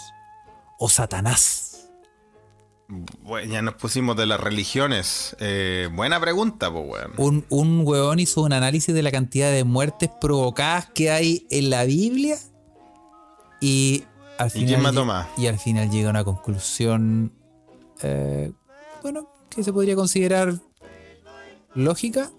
[0.78, 1.88] o Satanás?
[3.22, 5.34] Bueno, ya nos pusimos de las religiones.
[5.40, 7.12] Eh, buena pregunta, pues, weón.
[7.16, 11.70] Un, un weón hizo un análisis de la cantidad de muertes provocadas que hay en
[11.70, 12.36] la Biblia
[13.60, 14.04] y
[14.40, 15.26] al ¿Y final, quién mató lle- más?
[15.38, 17.33] y al final llega a una conclusión,
[18.03, 18.53] eh,
[19.03, 20.55] bueno, que se podría considerar
[21.74, 22.31] lógica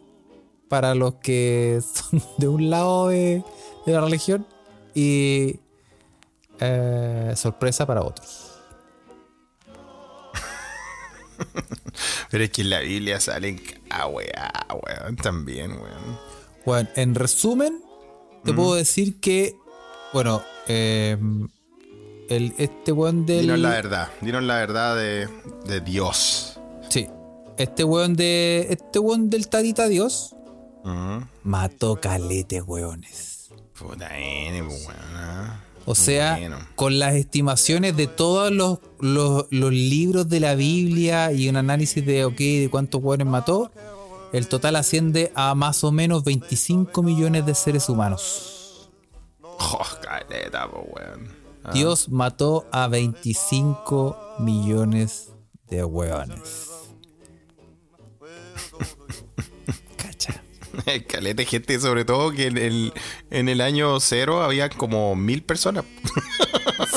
[0.67, 3.43] para los que son de un lado de,
[3.85, 4.45] de la religión
[4.93, 5.59] y
[6.59, 8.47] eh, sorpresa para otros.
[12.29, 16.19] Pero es que en la Biblia salen ah, weá, weón, también, weón.
[16.65, 17.81] Bueno, en resumen,
[18.43, 19.55] te puedo decir que,
[20.13, 21.17] bueno, eh,
[22.31, 23.41] el, este weón del...
[23.41, 25.27] Dinos la verdad, dinos la verdad de,
[25.65, 26.59] de Dios.
[26.89, 27.07] Sí,
[27.57, 28.67] este weón de...
[28.69, 30.35] Este weón del Tadita Dios
[31.43, 33.49] mató calete weones.
[33.77, 35.71] Puta N, pues, weón.
[35.85, 36.57] O sea, Bueno.
[36.75, 42.05] con las estimaciones de todos los, los, los libros de la Biblia y un análisis
[42.05, 43.71] de, ok, de cuántos weones mató,
[44.31, 48.89] el total asciende a más o menos 25 millones de seres humanos.
[49.41, 51.40] Oh, caleta, pues, weón.
[51.63, 51.71] Ah.
[51.73, 55.29] Dios mató a 25 millones
[55.69, 56.69] de hueones.
[59.97, 60.43] Cacha.
[61.07, 62.93] Caleta gente, sobre todo que en el,
[63.29, 65.85] en el año cero había como mil personas.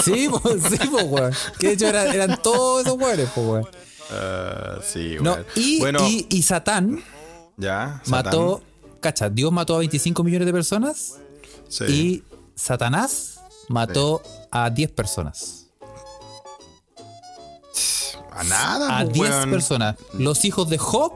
[0.03, 1.33] Sí, pues, sí, pues, weón.
[1.59, 3.67] Que de hecho era- eran todos esos hueones, pues, weón.
[4.11, 7.03] Ah, sí, No, y, bueno, y, y Satán
[7.57, 8.03] ya.
[8.07, 8.63] mató,
[9.01, 11.17] cacha, Dios mató a 25 millones de personas
[11.69, 11.85] sí.
[11.87, 12.23] y
[12.55, 14.23] Satanás mató
[14.55, 15.67] a 10 personas.
[18.31, 19.51] A nada, A pues, 10 weón.
[19.51, 19.97] personas.
[20.15, 21.13] Los hijos de Job,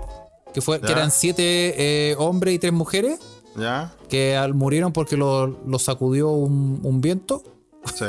[0.53, 3.19] que, fue, que eran 7 hombres y 3 mujeres.
[3.57, 7.43] Ya, que al- murieron porque lo, lo sacudió un, un viento
[7.93, 8.05] sí.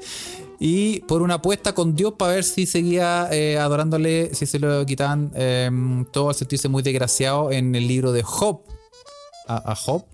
[0.58, 4.84] y por una apuesta con Dios para ver si seguía eh, adorándole, si se lo
[4.86, 5.70] quitaban eh,
[6.10, 8.62] todo al sentirse muy desgraciado en el libro de Job
[9.46, 10.04] a, a Job.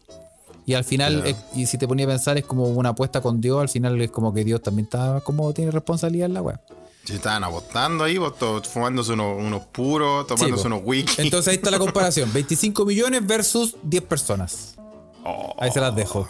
[0.66, 3.40] Y al final, eh, y si te ponía a pensar, es como una apuesta con
[3.40, 3.61] Dios.
[3.61, 6.59] Al final es como que Dios también está como tiene responsabilidad en la web.
[7.05, 8.33] Sí, estaban apostando ahí, vos,
[8.66, 11.20] fumándose unos, unos puros, tomándose unos whisky.
[11.20, 12.31] Entonces ahí está la comparación.
[12.33, 14.74] 25 millones versus 10 personas.
[15.22, 16.29] Oh, Ahí se las dejo.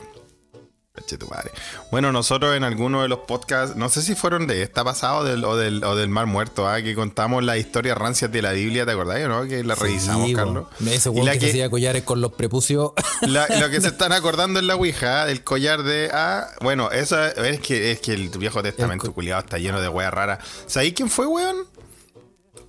[1.90, 5.24] Bueno, nosotros en alguno de los podcasts, no sé si fueron de esta pasada o
[5.24, 6.80] del, o del, o del Mar Muerto, ¿ah?
[6.82, 9.24] que contamos la historia rancias de la Biblia, ¿te acordás?
[9.24, 9.44] o ¿no?
[9.48, 10.66] Que la revisamos, Sí, Carlos.
[10.86, 12.92] Ese Y la que, que- se hacía collares con los prepucios.
[13.22, 15.26] La- lo que se están acordando en la Ouija, ¿ah?
[15.26, 16.10] del collar de.
[16.12, 19.88] Ah, bueno, eso es que, es que el viejo testamento El culiado está lleno de
[19.88, 20.38] weas raras.
[20.66, 21.56] ¿Sabéis quién fue, weón?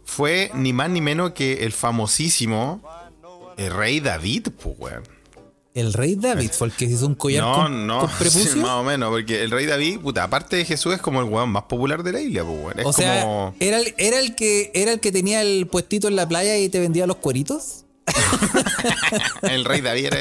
[0.03, 2.81] Fue ni más ni menos que el famosísimo
[3.57, 5.03] el rey David, pues, weón.
[5.75, 8.55] El rey David fue el que hizo un collar No, con, no, con sí, prepucio.
[8.61, 11.49] más o menos, porque el rey David, puta, aparte de Jesús, es como el weón
[11.49, 12.79] más popular de la Biblia, pues, weón.
[12.79, 13.53] Es o sea, como.
[13.59, 16.69] era, el, era, el que, era el que tenía el puestito en la playa y
[16.69, 17.84] te vendía los cueritos.
[19.41, 20.19] El rey David era.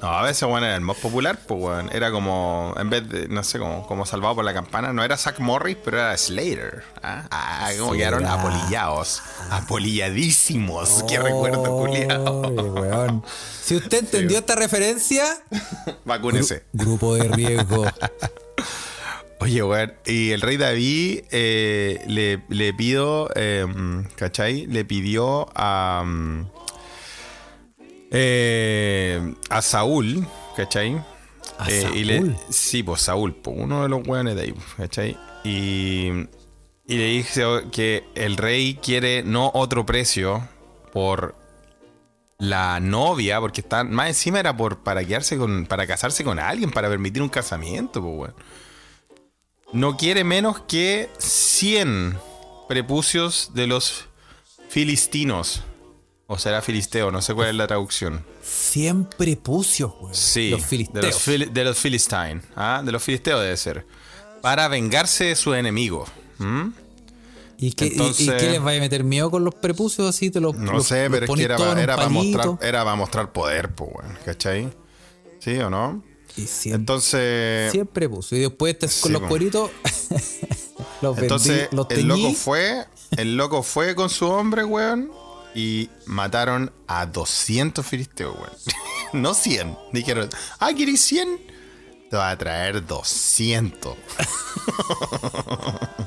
[0.00, 1.90] No, a veces, weón, era el más popular, pues, weón.
[1.92, 5.16] Era como, en vez de, no sé, como, como salvado por la campana, no era
[5.16, 6.82] Zack Morris, pero era Slater.
[7.02, 8.34] Ah, ah como quedaron Será.
[8.34, 9.22] apolillados.
[9.50, 11.04] Apolilladísimos.
[11.08, 13.22] Qué recuerdo, culiado.
[13.62, 15.24] Si usted entendió esta referencia,
[16.04, 16.64] Vacúnese.
[16.72, 17.84] grupo de riesgo.
[19.38, 23.66] Oye, weón, y el rey David eh, le, le pido, eh,
[24.14, 24.66] ¿cachai?
[24.66, 26.46] Le pidió a, mm,
[28.12, 31.02] eh, a Saúl, ¿cachai?
[31.58, 32.36] ¿A Eh, y le- Saúl?
[32.50, 35.16] sí, pues Saúl, pues, uno de los weones de ahí, ¿cachai?
[35.44, 36.08] Y,
[36.86, 40.46] y le dije que el rey quiere no otro precio
[40.92, 41.34] por
[42.38, 46.70] la novia, porque está, más encima era por para quedarse con, para casarse con alguien,
[46.70, 48.34] para permitir un casamiento, pues weón.
[49.72, 52.18] No quiere menos que 100
[52.68, 54.06] prepucios de los
[54.68, 55.62] filistinos.
[56.34, 58.24] O será filisteo, no sé cuál es la traducción.
[58.42, 60.14] Siempre pucios, weón.
[60.14, 61.04] Sí, Los de filisteos.
[61.04, 62.80] los, fili- de los Philistine, ¿ah?
[62.82, 63.86] de los filisteos debe ser.
[64.40, 66.06] Para vengarse de su enemigo.
[66.38, 66.68] ¿Mm?
[67.58, 70.30] ¿Y, qué, y- y, Entonces- qué les vaya a meter miedo con los prepucios así?
[70.30, 73.74] Te los, No los- sé, pero es que era, para mostrar, era para mostrar poder,
[73.74, 74.70] pues, weón, ¿cachai?
[75.38, 76.02] ¿Sí o no?
[76.38, 78.34] Y siempre, Entonces, siempre puso.
[78.36, 79.70] Y después te- con sí, los cueritos
[81.02, 82.86] los vendí, entonces los el loco fue,
[83.18, 85.10] el loco fue con su hombre, weón,
[85.54, 88.52] y mataron a 200 filisteos, weón.
[89.22, 89.76] no 100.
[89.92, 90.28] Dijeron,
[90.60, 91.40] ah, ¿quieres 100?
[92.10, 93.96] Te va a traer 200.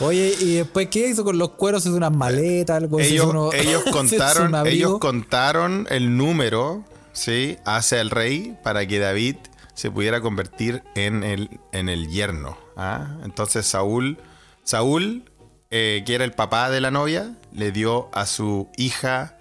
[0.00, 1.86] Oye, ¿y después qué hizo con los cueros?
[1.86, 2.76] ¿Hizo unas maletas?
[2.78, 7.56] Algo ¿Se hizo ellos, uno- ellos contaron, ellos contaron el número, ¿sí?
[7.64, 9.36] Hacia el rey para que David
[9.74, 12.58] se pudiera convertir en el, en el yerno.
[12.76, 13.18] ¿ah?
[13.24, 14.18] Entonces Saúl,
[14.64, 15.30] Saúl,
[15.76, 19.36] eh, que era el papá de la novia, le dio a su hija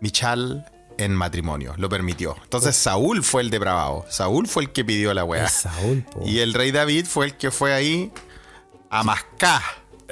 [0.00, 0.66] Michal
[0.98, 2.36] en matrimonio, lo permitió.
[2.42, 5.48] Entonces Saúl fue el depravado, Saúl fue el que pidió la weá.
[5.48, 6.22] Saúl, po.
[6.26, 8.12] Y el rey David fue el que fue ahí
[8.90, 9.62] a mascar.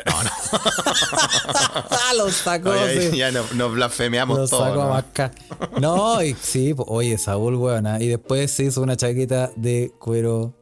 [0.07, 0.31] No, no.
[2.17, 2.71] Los sacó.
[2.71, 3.17] Oye, sí.
[3.19, 4.69] ya nos, nos blasfemeamos Los todos.
[4.69, 4.91] sacó a ¿no?
[4.91, 5.31] mascar.
[5.81, 8.01] No, y sí, oye, Saúl, weón.
[8.01, 10.55] Y después se hizo una chaqueta de cuero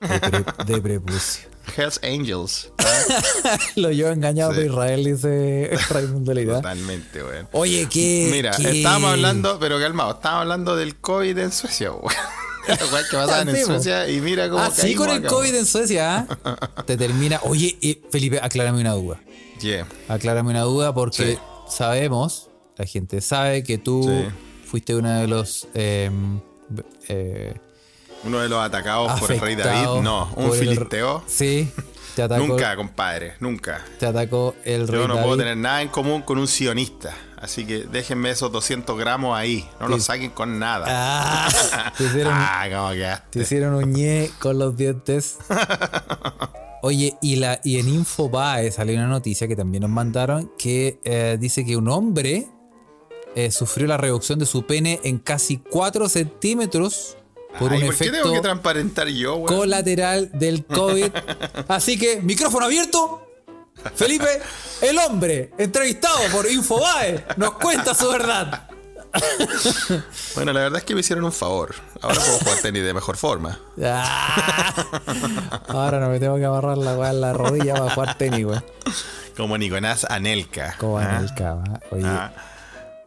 [0.00, 1.48] de, pre- de prepucio.
[1.76, 2.70] Hells Angels.
[3.76, 4.56] Lo yo engañado Sí.
[4.60, 6.56] por Israel, dice Raimundo Lira.
[6.56, 7.48] Totalmente, weón.
[7.52, 8.28] Oye, ¿qué?
[8.30, 12.12] Mira, qué- estábamos hablando, pero calmado, estábamos hablando del COVID en Suecia, weón.
[12.66, 12.76] Que
[13.16, 13.64] pasaban en.
[13.66, 16.82] Suecia y mira cómo Ah, sí, caímos con el acá, COVID en Suecia, ¿ah?
[16.86, 17.38] Te termina.
[17.42, 19.20] Oye, eh, Felipe, aclárame una duda.
[19.60, 19.86] Yeah.
[20.08, 21.38] Aclárame una duda porque Sí.
[21.68, 22.48] sabemos,
[22.78, 24.34] la gente sabe que tú Sí.
[24.66, 26.10] fuiste uno de los eh,
[27.08, 27.54] eh,
[28.24, 30.02] Uno de los atacados por el rey David.
[30.02, 31.22] No, un el- filisteo.
[31.26, 31.70] Sí,
[32.16, 33.84] te atacó, Nunca, compadre, nunca.
[33.98, 35.24] te atacó el rey Yo no David.
[35.26, 37.14] puedo tener nada en común con un sionista.
[37.40, 39.68] Así que déjenme esos 200 gramos ahí.
[39.78, 40.86] No los saquen con nada.
[40.88, 42.90] Ah, te hicieron, Ah, cómo
[43.30, 45.36] te hicieron un ñe con los dientes.
[46.82, 51.36] Oye, y, la, y en Infobae salió una noticia que también nos mandaron que eh,
[51.40, 52.46] dice que un hombre
[53.34, 57.16] eh, sufrió la reducción de su pene en casi 4 centímetros
[57.58, 59.46] por Ay, un ¿Por qué efecto tengo que transparentar yo, weón?
[59.58, 61.10] colateral del COVID.
[61.68, 63.20] Así que, micrófono abierto.
[63.96, 64.40] Felipe,
[64.82, 68.68] el hombre entrevistado por Infobae, nos cuenta su verdad.
[70.34, 71.72] Bueno, la verdad es que me hicieron un favor.
[72.02, 73.60] Ahora puedo jugar tenis de mejor forma.
[73.82, 74.74] Ah.
[75.68, 78.64] Ahora no me tengo que amarrar la weá en la rodilla para jugar tenis, weón.
[79.36, 80.76] Como Nicolás Anelka.
[80.78, 81.80] Como Ah, el cama.
[81.92, 82.32] Oye, ah.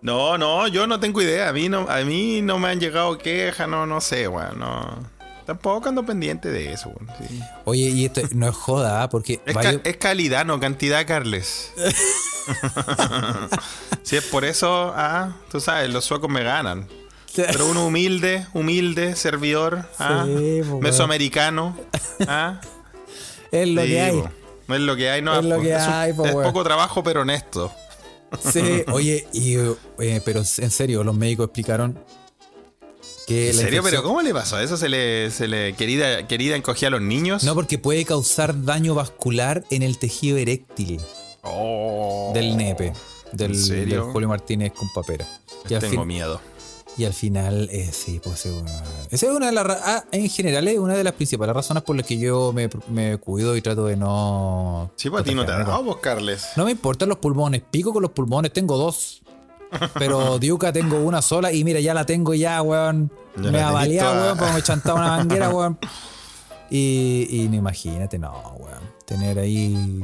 [0.02, 1.50] No, no, yo no tengo idea.
[1.50, 4.60] A mí no, a mí no me han llegado quejas, no, no sé, weón.
[4.60, 5.18] No.
[5.46, 7.10] Tampoco ando pendiente de eso, weón.
[7.28, 7.42] sí.
[7.66, 9.10] oye, y esto no es joda, ¿ah?
[9.10, 11.72] porque Es, varios- ca- es calidad, no cantidad, Carles.
[14.04, 16.88] si es por eso, ah, tú sabes, los suecos me ganan.
[17.36, 20.80] Pero uno humilde, humilde, servidor, ah, Sí, weón.
[20.80, 21.78] mesoamericano,
[22.28, 22.60] ah,
[23.52, 24.22] es lo sí, que hay.
[24.22, 24.30] po.
[24.74, 25.40] Es lo que hay, no.
[25.40, 26.44] Es lo que un- hay, po, es weón.
[26.52, 27.72] poco trabajo, pero honesto.
[28.52, 29.56] Sí, oye, y,
[30.00, 31.98] eh, pero en serio, los médicos explicaron
[33.28, 33.82] que ¿En serio?
[33.84, 34.60] ¿Pero cómo le pasó?
[34.60, 37.44] ¿Eso se le, se le querida, querida encogía a los niños?
[37.44, 41.00] No, porque puede causar daño vascular en el tejido eréctil
[41.44, 42.32] Oh.
[42.34, 42.92] del nepe,
[43.32, 45.26] del, del Julio Martínez con papera.
[45.68, 46.42] Tengo fin- miedo.
[46.98, 50.30] Y al final, eh, sí, pues es una- esa es una de las ah, en
[50.30, 53.62] general es una de las principales razones por las que yo me, me cuido y
[53.62, 54.90] trato de no.
[54.96, 56.46] Sí, pues a ti no te ha protegerme, dado, vos, Carles.
[56.56, 59.22] No me importan los pulmones, pico con los pulmones, tengo dos.
[60.00, 63.12] Pero Diuca tengo una sola y mira, ya la tengo ya, weón.
[63.36, 64.24] Ya me baleado, toda.
[64.24, 65.78] weón, porque me he chantado una manguera, weón.
[66.70, 68.82] Y, y no imagínate, no, weón.
[69.06, 70.04] Tener ahí.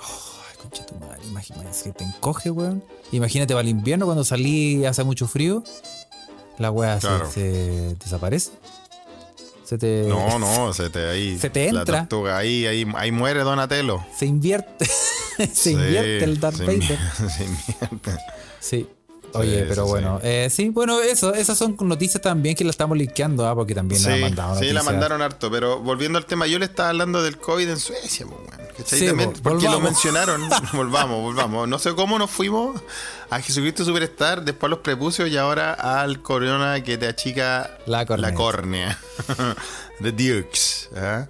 [0.00, 2.82] Ay, concha tu madre, imagínate que te encoge, weón.
[3.12, 5.62] Imagínate para el invierno cuando salí y hace mucho frío.
[6.58, 7.30] La weá se- Claro.
[7.30, 8.50] se, desaparece.
[9.64, 10.04] Se te.
[10.08, 11.38] No, no, se te ahí.
[11.38, 12.00] Se te la entra.
[12.08, 14.04] tortuga, ahí, ahí, ahí muere Donatello.
[14.16, 14.84] Se invierte.
[15.36, 16.98] se Sí, invierte el Darth se Vader.
[17.36, 18.10] se invierte.
[18.60, 18.88] Sí.
[19.34, 22.70] Oye, Sí, pero sí, bueno, eh, sí, bueno, eso, esas son noticias también que la
[22.70, 23.54] estamos linkeando, ¿ah?
[23.54, 26.64] porque también nos han Sí, sí, la mandaron harto, pero volviendo al tema, yo le
[26.64, 28.38] estaba hablando del COVID en Suecia, pues.
[28.86, 31.68] Sí, También, po, porque lo mencionaron, volvamos, volvamos.
[31.68, 32.80] No sé cómo nos fuimos
[33.28, 38.06] a Jesucristo Superstar, después a los prepucios y ahora al corona que te achica La
[38.06, 38.34] córnea.
[38.34, 38.98] córnea.
[40.00, 40.90] The Dukes.
[40.96, 41.26] ¿ah?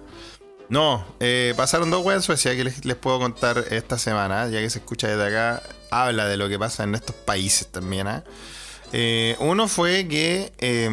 [0.69, 4.59] No, eh, pasaron dos weas en Suecia que les, les puedo contar esta semana, ya
[4.59, 8.07] que se escucha desde acá, habla de lo que pasa en estos países también.
[8.07, 8.23] ¿ah?
[8.91, 10.87] Eh, uno fue que eh,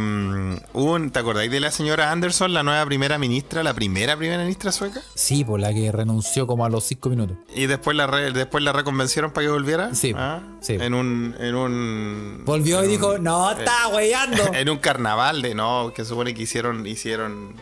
[0.75, 4.43] hubo un- ¿te acordáis de la señora Anderson, la nueva primera ministra, la primera primera
[4.43, 5.01] ministra sueca?
[5.15, 7.39] Sí, por la que renunció como a los cinco minutos.
[7.55, 9.95] Y después la re- después la reconvencieron para que volviera.
[9.95, 10.41] Sí, ¿ah?
[10.61, 10.75] sí.
[10.75, 14.43] En un, en un Volvió y dijo, un- no, está weyando.
[14.53, 17.55] en un carnaval de no, que supone que hicieron, hicieron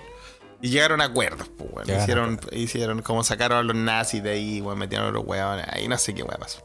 [0.61, 4.61] y llegaron a acuerdos, pues, a hicieron, hicieron como sacaron a los nazis de ahí,
[4.63, 6.59] weón, metieron a los weones, ahí no sé qué weón pasó.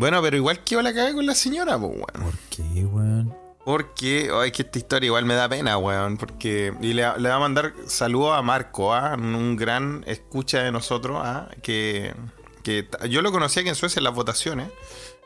[0.00, 2.30] Bueno, pero igual que la cagué con la señora, pues, weón.
[2.30, 3.34] ¿Por qué, weón?
[3.64, 6.16] Porque, ay, que esta historia igual me da pena, weón.
[6.16, 9.14] Porque, y le, le va a mandar saludos a Marco, ¿ah?
[9.14, 11.50] un gran escucha de nosotros, ¿ah?
[11.62, 12.14] que,
[12.62, 14.70] que yo lo conocía que en Suecia en las votaciones.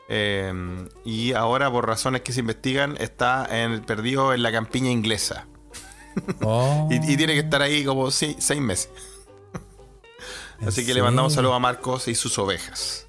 [0.09, 0.53] eh,
[1.05, 5.47] y ahora, por razones que se investigan, está en, perdido en la campiña inglesa.
[6.41, 6.87] Oh.
[6.89, 8.89] Y, y tiene que estar ahí como si- seis meses.
[10.65, 13.04] Así que le mandamos saludos a Marcos y sus ovejas.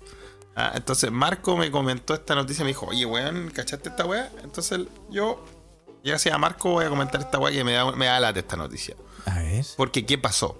[0.59, 4.33] Ah, entonces Marco me comentó esta noticia me dijo, oye, weón, ¿cachaste esta weá?
[4.42, 5.45] Entonces yo,
[6.03, 8.57] ya sea Marco, voy a comentar esta weá que me da, me da lata esta
[8.57, 8.97] noticia.
[9.27, 9.66] A ver.
[9.77, 10.59] Porque, ¿qué pasó?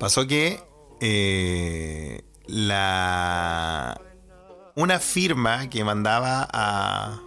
[0.00, 0.62] Pasó que
[1.00, 4.00] eh, la
[4.74, 7.20] una firma que mandaba a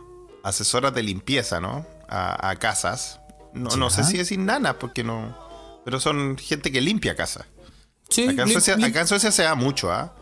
[0.43, 1.85] asesoras de limpieza, ¿no?
[2.07, 3.19] A, a casas.
[3.53, 5.37] No, no sé si decir nanas, porque no.
[5.85, 7.45] Pero son gente que limpia casas.
[8.09, 10.15] Sí, Acá en Suecia, acá en Suecia se da mucho, ¿ah?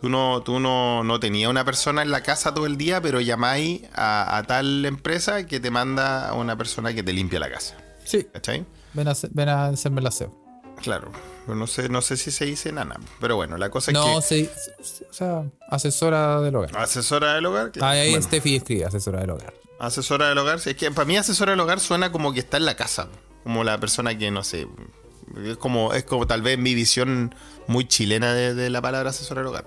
[0.00, 3.20] Tú no, tú no, no tenías una persona en la casa todo el día, pero
[3.20, 7.50] llamáis a, a tal empresa que te manda a una persona que te limpia la
[7.50, 7.76] casa.
[8.04, 8.24] sí.
[8.32, 8.64] ¿Cachai?
[8.94, 10.34] Ven a, ven a hacerme el aseo.
[10.82, 11.10] Claro,
[11.48, 12.96] no sé, no sé si se dice nana.
[13.20, 14.22] Pero bueno, la cosa es No, que.
[14.22, 14.50] sí,
[14.82, 16.76] sí, o sea, asesora del hogar.
[16.78, 17.72] Asesora del hogar.
[17.72, 19.52] que- Ahí, bueno, Steffi escribe, asesora del hogar.
[19.80, 20.60] Asesora del hogar.
[20.64, 23.08] Es que para mí, asesora del hogar suena como que está en la casa.
[23.42, 24.68] Como la persona que, no sé.
[25.44, 27.34] Es como, es como tal vez mi visión
[27.66, 29.64] muy chilena de, de la palabra asesora del hogar.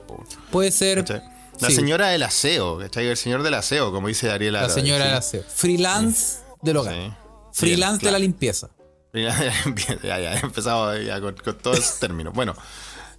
[0.51, 1.21] Puede ser ¿cachai?
[1.59, 3.07] La sí, señora del aseo, ¿cachai?
[3.07, 4.61] El señor del aseo, como dice Dariela.
[4.63, 5.43] la señora del aseo.
[5.47, 6.95] Freelance del hogar.
[6.95, 7.11] Sí.
[7.53, 8.19] Freelance Bien, de la claro.
[8.19, 8.69] limpieza.
[9.13, 12.33] ya, ya, he empezado ya con, con todos esos términos.
[12.33, 12.55] Bueno,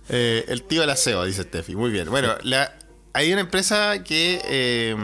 [0.09, 1.77] eh, el tío del aseo, dice Steffi.
[1.77, 2.09] Muy bien.
[2.11, 2.73] Bueno, la-
[3.13, 4.97] hay una empresa que eh,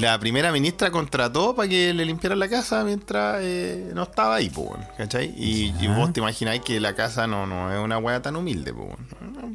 [0.00, 4.48] la primera ministra contrató para que le limpiaran la casa mientras eh, no estaba ahí,
[4.48, 5.32] bueno, ¿cachai?
[5.36, 8.72] Y, y vos te imagináis que la casa no, no es una hueá tan humilde,
[8.72, 8.96] bueno.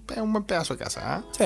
[0.10, 1.24] es un buen pedazo de casa, ¿ah?
[1.38, 1.46] Sí.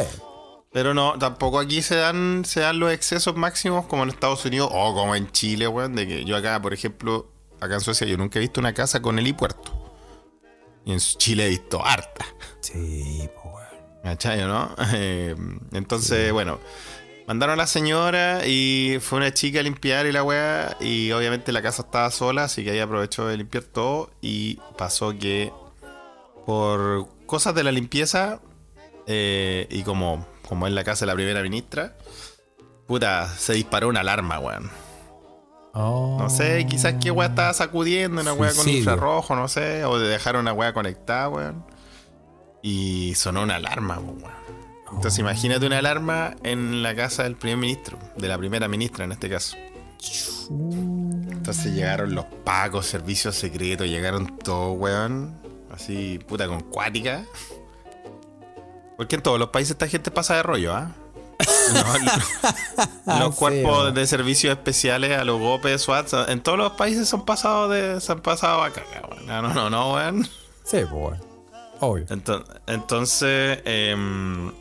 [0.71, 4.69] Pero no, tampoco aquí se dan, se dan los excesos máximos como en Estados Unidos
[4.71, 5.95] o como en Chile, weón.
[5.95, 9.01] De que yo acá, por ejemplo, acá en Suecia, yo nunca he visto una casa
[9.01, 9.73] con helipuerto.
[10.85, 12.25] Y en Chile he visto harta.
[12.61, 14.03] Sí, pues, weón.
[14.03, 14.75] ¿Cachai, no?
[14.93, 15.35] Eh,
[15.71, 16.59] entonces, bueno,
[17.29, 20.75] mandaron a la señora y fue una chica a limpiar y la weá.
[20.79, 24.09] Y obviamente la casa estaba sola, así que ahí aprovechó de limpiar todo.
[24.19, 25.53] Y pasó que
[26.47, 28.39] por cosas de la limpieza
[29.05, 31.95] eh, y como, como es la casa de la primera ministra,
[32.87, 34.71] puta, se disparó una alarma, weón.
[35.75, 36.17] Oh.
[36.19, 40.07] No sé, quizás qué weá estaba sacudiendo, una weá con infrarrojo, no sé, o de
[40.07, 41.63] dejar una weá conectada, weón.
[42.63, 44.38] Y sonó una alarma, weón.
[44.91, 49.11] Entonces imagínate una alarma en la casa del primer ministro, de la primera ministra en
[49.11, 49.55] este caso.
[50.49, 55.35] Entonces llegaron los pacos, servicios secretos, llegaron todos, weón.
[55.71, 57.23] Así, puta, con cuática.
[58.97, 60.91] Porque en todos los países esta gente pasa de rollo, ¿ah?
[63.05, 63.93] No, los Sí, cuerpos weón.
[63.93, 68.01] de servicios especiales a los GOPE, SWAT, en todos los países son pasados de.
[68.01, 69.25] se han pasado a cagar, weón.
[69.27, 70.25] No, no, no, no, weón.
[70.65, 71.19] Sí, pues, weón.
[71.81, 72.05] Obvio.
[72.07, 74.51] Enton- Entonces, em,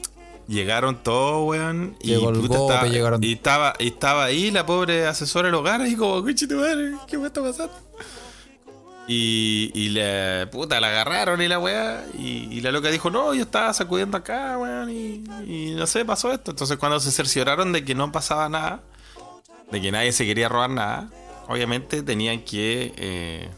[0.49, 1.97] llegaron todos, weón.
[2.01, 5.47] Y, Llegó el puta, golpe, estaba, llegaron- y, estaba, y estaba ahí la pobre asesora
[5.49, 7.75] del hogar, y como, tu madre, ¿qué me está pasando?
[9.11, 12.05] Y, y le, puta, la agarraron y la weá.
[12.19, 14.91] Y, y la loca dijo, no, yo estaba sacudiendo acá, weón.
[14.91, 16.51] Y, y no sé, pasó esto.
[16.51, 18.83] Entonces, cuando se cercioraron de que no pasaba nada,
[19.71, 21.09] de que nadie se quería robar nada,
[21.49, 23.49] obviamente tenían que eh,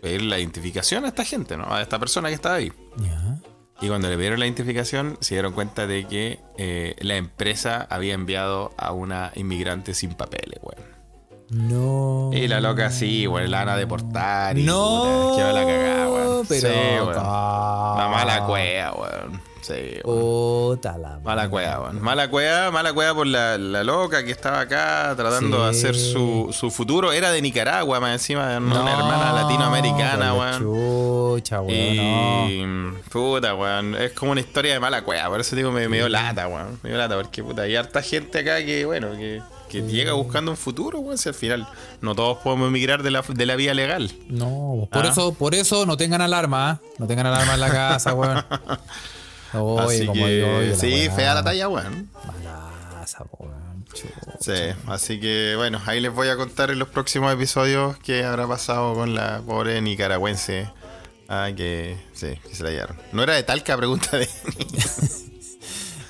[0.00, 1.74] pedir la identificación a esta gente, ¿no?
[1.74, 2.72] A esta persona que estaba ahí.
[2.98, 3.36] Ya.
[3.84, 8.14] Y cuando le pidieron la identificación, se dieron cuenta de que eh, la empresa había
[8.14, 10.94] enviado a una inmigrante sin papeles, weón.
[11.50, 12.30] No.
[12.32, 14.56] Y la loca sí, weón, la van a deportar.
[14.56, 15.30] Y, No.
[15.32, 16.46] puta, la cagada, weón.
[16.48, 16.68] Pero.
[16.68, 17.14] Sí, weón.
[17.16, 19.42] La mala cueva, weón.
[19.66, 19.98] Sí.
[20.02, 22.02] Puta la Mala cueva, weón.
[22.02, 26.50] Mala cueva, mala cueva por la, la loca que estaba acá tratando de hacer su,
[26.52, 27.12] su futuro.
[27.12, 30.58] Era de Nicaragua, más encima, de una No, hermana latinoamericana, weón.
[30.62, 31.96] Chucha, weón.
[31.96, 32.46] no.
[32.50, 33.94] Y puta, weón.
[33.94, 35.28] Es como una historia de mala cueva.
[35.30, 36.78] Por eso digo, me, me dio lata, weón.
[36.82, 39.40] Me dio lata, porque puta, hay harta gente acá que, bueno, que,
[39.70, 41.16] que llega buscando un futuro, weón.
[41.16, 41.66] Si al final
[42.02, 44.12] no todos podemos emigrar de la, de la vía legal.
[44.28, 45.08] No, por Ah.
[45.08, 46.80] eso, por eso no tengan alarma, ¿ah?
[46.98, 48.44] No tengan alarma en la casa, weón.
[49.62, 52.10] Oye, así como que, la sí, weá, fea la talla, weón.
[52.26, 53.84] Malaza, weón.
[54.40, 54.52] Sí,
[54.88, 58.94] así que bueno, ahí les voy a contar en los próximos episodios qué habrá pasado
[58.94, 60.68] con la pobre nicaragüense.
[61.28, 62.96] Ah, que sí, que se la llevaron.
[63.12, 64.28] No era de Talca, pregunta de.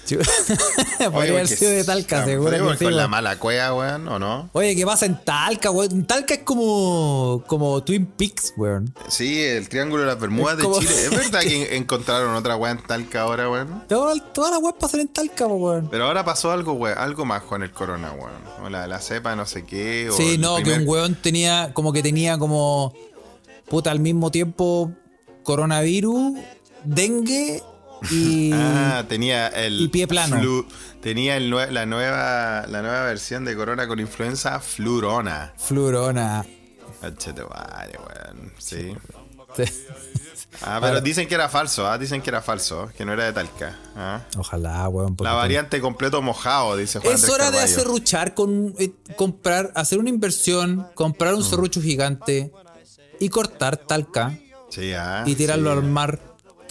[0.98, 3.10] Podría Oye, haber sido de Talca, seguro sí, Con la weón.
[3.10, 4.50] mala cueva, weón, ¿o no?
[4.52, 6.04] Oye, ¿qué pasa en Talca, weón?
[6.06, 8.94] Talca es como, como Twin Peaks, weón.
[9.08, 10.90] Sí, el Triángulo de las Bermudas de Chile.
[11.06, 13.84] Es verdad que encontraron otra weá en Talca ahora, weón.
[13.88, 15.88] Todo- Todas las weas pasan en Talca, weón.
[15.90, 18.32] Pero ahora pasó algo, weón, algo más con el corona, weón.
[18.64, 20.10] O la, la cepa, no sé qué.
[20.10, 22.92] o Sí, no, que un weón tenía, como que tenía como,
[23.68, 24.92] puta, al mismo tiempo
[25.44, 26.38] coronavirus,
[26.84, 27.62] dengue
[28.10, 28.50] y...
[28.54, 29.80] Ah, tenía el.
[29.80, 30.36] y pie plano.
[30.36, 30.66] flu-
[31.00, 35.52] tenía el la, nueva, la nueva versión de Corona con influenza flurona.
[35.56, 36.44] Flurona.
[37.02, 38.52] Madre, weón.
[38.58, 38.94] Sí.
[39.56, 39.64] Sí.
[40.62, 43.32] Ah, pero dicen que era falso, ah, dicen que era falso, que no era de
[43.32, 43.76] Talca.
[43.96, 44.20] ah.
[44.38, 45.16] Ojalá, weón.
[45.18, 47.64] La variante completo mojado, dice Juan Es hora de Carballo.
[47.74, 51.44] acerruchar con eh, comprar, hacer una inversión, comprar un Mm.
[51.50, 52.52] serrucho gigante
[53.18, 54.38] y cortar Talca
[54.70, 55.78] Sí, ah, y tirarlo sí.
[55.78, 56.20] al mar.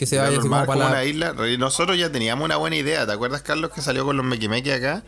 [0.03, 1.33] Que se vaya así como para la- una isla.
[1.57, 3.05] Nosotros ya teníamos una buena idea.
[3.05, 5.03] ¿Te acuerdas, Carlos, que salió con los mequimeques acá?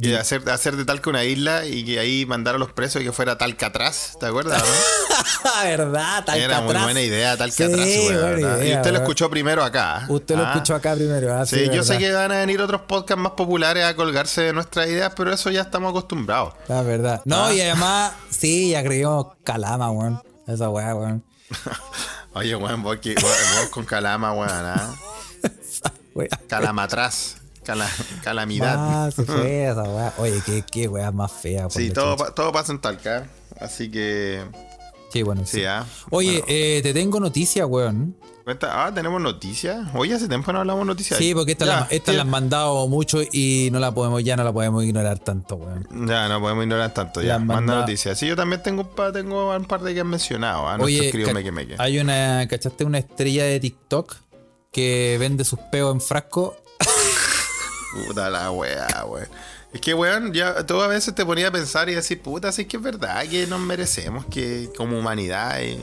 [0.00, 2.72] Y de hacer, de hacer de Talca una isla y que ahí mandar a los
[2.72, 4.16] presos y que fuera Talca atrás.
[4.18, 4.62] ¿Te acuerdas?
[4.62, 5.62] no?
[5.64, 6.24] ¿Verdad?
[6.24, 6.84] Talca Era muy atrás.
[6.84, 8.64] buena idea Talca Sí, atrás.
[8.64, 10.06] Y usted lo escuchó primero acá.
[10.08, 10.52] Usted lo Ah.
[10.54, 11.34] escuchó acá primero.
[11.38, 14.40] ah, Sí, sí, yo sé que van a venir otros podcasts más populares a colgarse
[14.40, 16.54] de nuestras ideas, pero eso ya estamos acostumbrados.
[16.68, 17.20] La verdad.
[17.26, 17.52] No, Ah.
[17.54, 20.22] y además, sí, ya creímos calama, weón.
[20.48, 21.22] Esa weá, weón.
[22.34, 22.96] Oye, weón, vos,
[23.70, 24.94] con calama, weón, ¿ah?
[26.14, 26.28] Weá.
[26.48, 27.36] Calama atrás.
[27.64, 27.88] Cala-
[28.24, 28.76] calamidad.
[28.78, 30.12] Ah, se fue esa weá.
[30.18, 31.68] Oye, qué, qué weá más fea.
[31.70, 33.26] Sí, todo, pa- todo pasa en Talca.
[33.60, 34.42] Así que.
[35.12, 35.58] Sí, bueno, sí.
[35.58, 35.84] Sí, ah.
[36.10, 38.16] Oye, Bueno, eh, te tengo noticias, weón.
[38.44, 39.88] cuenta- ah, tenemos noticias.
[39.94, 41.18] Oye, hace tiempo no hablamos noticias.
[41.18, 42.16] Sí, porque estas las esta sí.
[42.16, 45.86] la han mandado mucho y no la podemos, ya no la podemos ignorar tanto, weón.
[46.08, 47.20] Ya, no podemos ignorar tanto.
[47.22, 48.18] Ya, manda mandado- noticias.
[48.18, 50.66] Sí, yo también tengo un par, tengo un par de que han mencionado.
[50.66, 50.84] A nuestro
[51.20, 51.74] Oye, Meque Meque.
[51.78, 52.84] hay una, ¿cachaste?
[52.84, 54.16] Una estrella de TikTok
[54.72, 56.56] que vende sus peos en frasco.
[58.06, 59.28] Puta la weá, weón.
[59.72, 62.66] Es que, weón, ya tú a veces te ponía a pensar y decir, puta, sí
[62.66, 65.62] que es verdad que nos merecemos que como humanidad.
[65.62, 65.80] eh.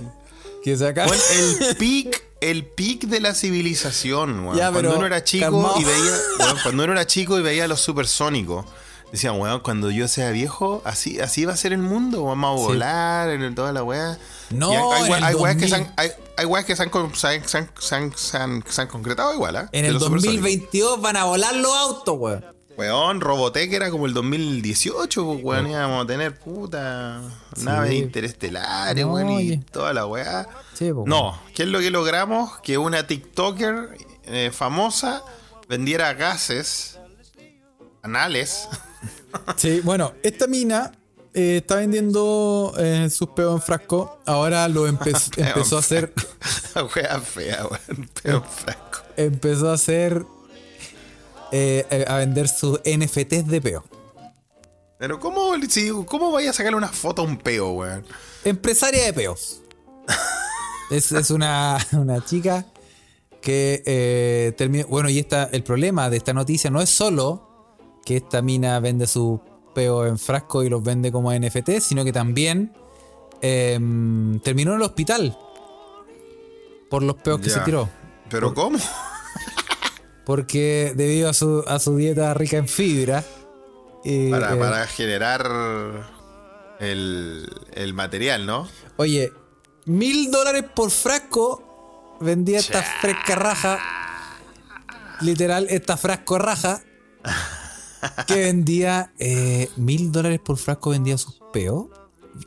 [0.63, 4.57] Que se el pic, el pic de la civilización, weón.
[4.57, 7.67] Ya, cuando uno era chico y veía, weón, cuando uno era chico y veía a
[7.67, 8.65] los supersónicos.
[9.11, 12.61] Decían, weón, cuando yo sea viejo, así, así va a ser el mundo, vamos a
[12.61, 12.67] Sí.
[12.67, 14.19] volar en el- toda la weá.
[14.51, 15.87] No, Y hay, hay, weas que se 2000.
[15.87, 18.37] han, hay, hay weas que se han, con- se han, se han- se han- se
[18.37, 19.69] han- se han concretado igual, ¿ah?
[19.71, 20.43] En el los supersónicos.
[20.43, 22.45] 2022 van a volar los autos, weón.
[22.79, 27.21] Weón, Robotech era como el 2018, pues, weón, íbamos a tener puta
[27.61, 30.47] naves interestelares, No, weón, y toda la weá.
[30.73, 32.57] Sí, pues, No, ¿qué es lo que logramos?
[32.59, 35.23] Que una TikToker eh, famosa
[35.67, 36.97] vendiera gases
[38.01, 38.67] anales.
[39.57, 40.91] Sí, bueno, esta mina
[41.35, 44.19] eh, está vendiendo eh, sus peos en frasco.
[44.25, 46.11] Ahora lo empe- empezó a hacer.
[46.73, 48.99] La wea fea, weón, pero franco.
[49.17, 50.25] Empezó a hacer.
[51.51, 53.83] Eh, a vender sus NFTs de peo.
[54.97, 58.05] Pero ¿cómo, si, ¿cómo vaya a sacarle una foto a un peo, weón?
[58.43, 59.61] Empresaria de peos.
[60.91, 62.65] es, es una, una chica
[63.41, 64.87] que eh, terminó.
[64.87, 67.47] Bueno, y esta, el problema de esta noticia no es solo
[68.05, 69.39] que esta mina vende sus
[69.73, 72.73] peos en frasco y los vende como NFT, sino que también
[73.41, 75.37] em, terminó en el hospital
[76.89, 77.87] por los peos que se tiró.
[78.29, 78.77] ¿Pero cómo?
[80.29, 83.23] Porque debido a su, a su dieta rica en fibra.
[84.05, 85.49] eh, Para, eh, para generar
[86.79, 88.67] el, el material, ¿no?
[88.97, 89.33] Oye,
[89.85, 93.79] mil dólares por frasco vendía esta fresca raja.
[95.21, 96.83] Literal, esta frasco raja.
[98.27, 101.87] Que vendía eh, mil dólares por frasco vendía sus peos.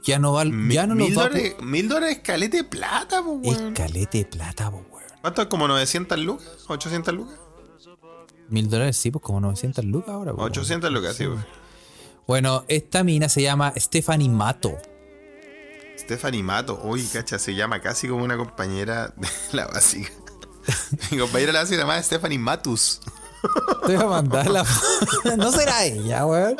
[0.04, 3.58] Ya no va, ya no nos mil, dólares, mil dólares calete de plata, po, Es
[3.58, 3.74] weón.
[3.74, 5.02] calete de plata, po, weón.
[5.20, 5.48] ¿Cuánto es?
[5.48, 6.46] ¿Como 900 lucas?
[6.68, 7.34] ¿800 lucas?
[8.52, 10.46] Mil dólares, sí, pues como 900 lucas ahora, weón.
[10.50, 11.26] 800 lucas, sí.
[11.26, 11.44] weón.
[12.26, 14.76] Bueno, esta mina se llama Stephanie Mato.
[15.98, 20.10] Stephanie Mato, uy, cacha, se llama casi como una compañera de la básica.
[21.10, 23.00] Mi compañera de la básica se llama Stephanie Matus.
[23.86, 24.64] Te voy a mandar la
[25.36, 26.56] No será ella, weón.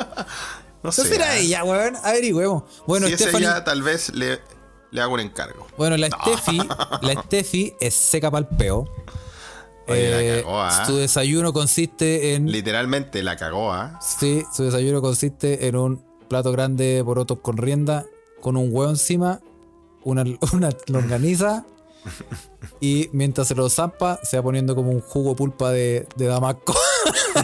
[0.81, 1.95] No será ella, weón.
[2.03, 2.63] Averigüemos.
[2.87, 3.47] Bueno, si es Stephanie.
[3.47, 4.41] ella, tal vez le,
[4.91, 5.67] le hago un encargo.
[5.77, 6.57] Bueno, la Steffi,
[7.01, 8.89] la Steffi es seca pa'l peo.
[9.87, 10.85] Oye, la Eh, cagó, ¿ah?
[10.85, 12.51] Su desayuno consiste en.
[12.51, 13.99] Literalmente la cagó, ¿ah?
[14.01, 18.05] Sí, su desayuno consiste en un plato grande de porotos con rienda,
[18.41, 19.39] con un huevo encima,
[20.03, 20.23] una,
[20.53, 21.65] una longaniza.
[22.81, 26.73] Y mientras se lo zampa, se va poniendo como un jugo pulpa de, de damasco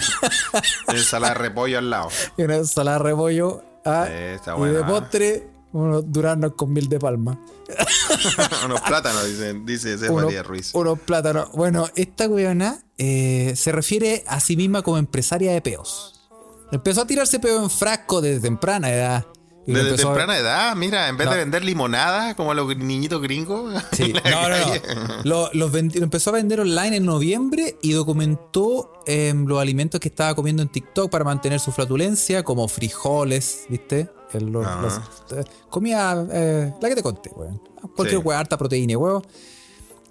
[0.88, 2.10] Ensalada de repollo al lado.
[2.38, 3.62] y una ensalada de repollo.
[3.86, 4.88] ah, Sí, y buena, de ah.
[4.88, 7.40] postre, unos duranos con mil de palma.
[8.66, 10.72] Unos plátanos, dice, dice Uno- Stephanie Ruiz.
[10.74, 11.52] Unos plátanos.
[11.54, 16.28] Bueno, esta weona eh, se refiere a sí misma como empresaria de peos.
[16.72, 19.26] Empezó a tirarse peo en frasco desde temprana edad.
[19.68, 21.34] Desde a- temprana edad, mira, en vez No.
[21.34, 23.72] de vender limonada como los niñitos gringos.
[23.92, 25.24] Sí, no, no.
[25.24, 30.08] Lo, los lo empezó a vender online en noviembre y documentó em, los alimentos que
[30.10, 34.10] estaba comiendo en TikTok para mantener su flatulencia, como frijoles, ¿viste?
[34.34, 34.80] El- los- Ah.
[34.82, 37.62] los- eh, comida, eh, la que te conté, weón.
[37.96, 38.26] Cualquier Sí.
[38.28, 39.26] weón, harta proteína, weón.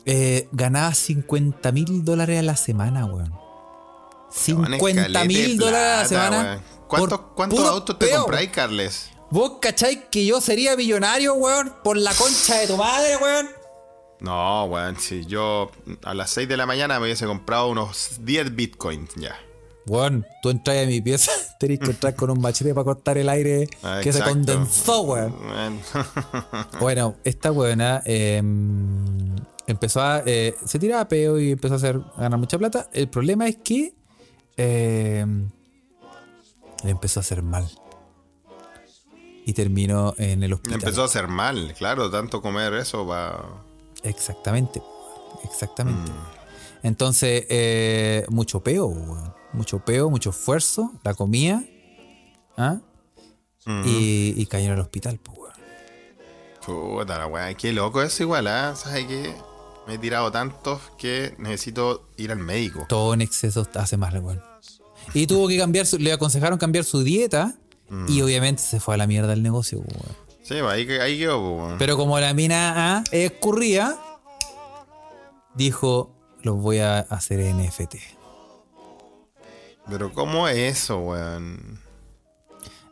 [0.05, 3.31] Eh, ganaba 50 mil dólares a la semana, weón.
[3.33, 6.43] Weón, 50 escalete mil dólares a la semana.
[6.43, 6.79] weón.
[7.35, 8.23] ¿Cuántos, autos te peo.
[8.23, 9.11] compráis, Carles?
[9.31, 11.75] ¿Vos cacháis que yo sería millonario, weón?
[11.85, 13.49] Por la concha de tu madre, weón.
[14.21, 15.71] No, weón, si yo
[16.03, 19.37] a las 6 de la mañana me hubiese comprado unos 10 bitcoins ya.
[19.89, 23.29] Weón, tú entras a mi pieza, tenés que entrar con un machete para cortar el
[23.29, 25.35] aire Ah, que se condensó, weón.
[26.81, 28.43] Bueno, esta weona eh,
[29.67, 30.23] empezó a.
[30.27, 32.89] eh, se tiraba peo y empezó a hacer a ganar mucha plata.
[32.93, 33.95] El problema es que
[34.57, 35.25] eh,
[36.85, 37.69] le empezó a hacer mal.
[39.47, 40.75] Y terminó en el hospital.
[40.81, 43.65] empezó a hacer mal, claro, tanto comer eso va.
[44.03, 44.83] Exactamente.
[45.43, 46.11] Exactamente.
[46.13, 46.87] Mm.
[46.87, 49.33] Entonces, eh, mucho peo, weón.
[49.53, 50.93] Mucho peo, mucho esfuerzo.
[51.05, 51.65] La comía.
[52.57, 52.79] ¿ah?
[53.85, 55.53] y, y cayó en el hospital, pues, weón.
[56.65, 58.75] Puta la weá, qué loco eso igual, ¿ah?
[58.77, 59.35] ¿Sabes qué?
[59.87, 62.85] Me he tirado tantos que necesito ir al médico.
[62.89, 64.43] Todo en exceso hace mal, weón.
[65.15, 67.55] Y tuvo que cambiar, su- le aconsejaron cambiar su dieta.
[68.07, 70.17] Y obviamente se fue a la mierda el negocio, pues, weón.
[70.43, 71.79] Sí, pues, ahí, ahí quedó, pues, weón.
[71.79, 73.97] Pero como la mina ah, escurría,
[75.55, 77.95] dijo: Los voy a hacer NFT.
[79.91, 81.81] Pero ¿cómo es eso, weón?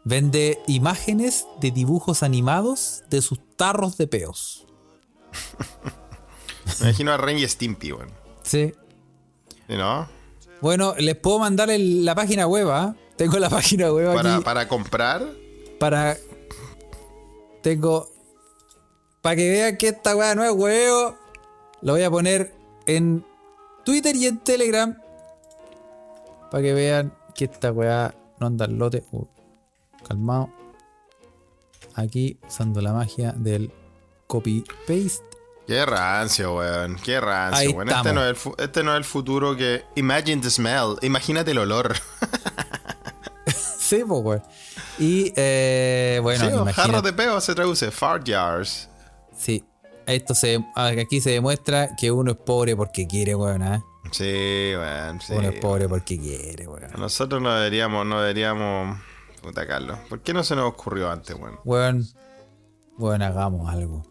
[0.05, 4.67] Vende imágenes de dibujos animados de sus tarros de peos.
[6.81, 8.11] Me imagino a Ren y Stimpy, weón.
[8.43, 8.73] Sí.
[9.69, 10.09] ¿Sí, ¿No?
[10.61, 12.69] Bueno, les puedo mandar el- la página web.
[12.71, 12.95] ¿ah?
[13.17, 15.27] Tengo la página web Para, aquí para comprar.
[15.79, 16.17] para.
[17.63, 18.09] Tengo.
[19.23, 21.17] Para que vean que esta weá no es huevo.
[21.83, 22.55] Lo voy a poner
[22.87, 23.25] en
[23.85, 24.97] Twitter y en Telegram.
[26.51, 29.05] Para que vean que esta weá no anda al lote.
[29.13, 29.25] Uh,
[30.07, 30.51] calmado.
[31.95, 33.73] Aquí usando la magia del
[34.27, 35.25] copy paste.
[35.67, 36.97] Qué rancio, weón.
[37.03, 37.89] Qué rancio, Ahí weón.
[37.89, 38.15] Este estamos.
[38.15, 39.83] no, es el fu- este no es el futuro que.
[39.97, 40.97] Imagine the smell.
[41.03, 41.95] Imagínate el olor.
[43.79, 44.43] sí, pues weón.
[44.99, 47.91] Y eh, bueno, sí, imagínate- jarros de peo se traduce.
[47.91, 48.89] Fart jars.
[49.37, 49.65] Sí.
[50.07, 53.63] Esto se, aquí se demuestra que uno es pobre porque quiere, weón.
[53.63, 53.83] ¿ah?
[54.13, 55.21] Sí, weón.
[55.21, 56.91] Sí, uno es pobre porque quiere, weón.
[56.99, 58.99] Nosotros no deberíamos, no deberíamos.
[59.43, 59.99] Puta Carlos.
[60.09, 61.59] ¿Por qué no se nos ocurrió antes, weón?
[61.65, 62.07] Weón,
[62.99, 64.05] weón, hagamos algo.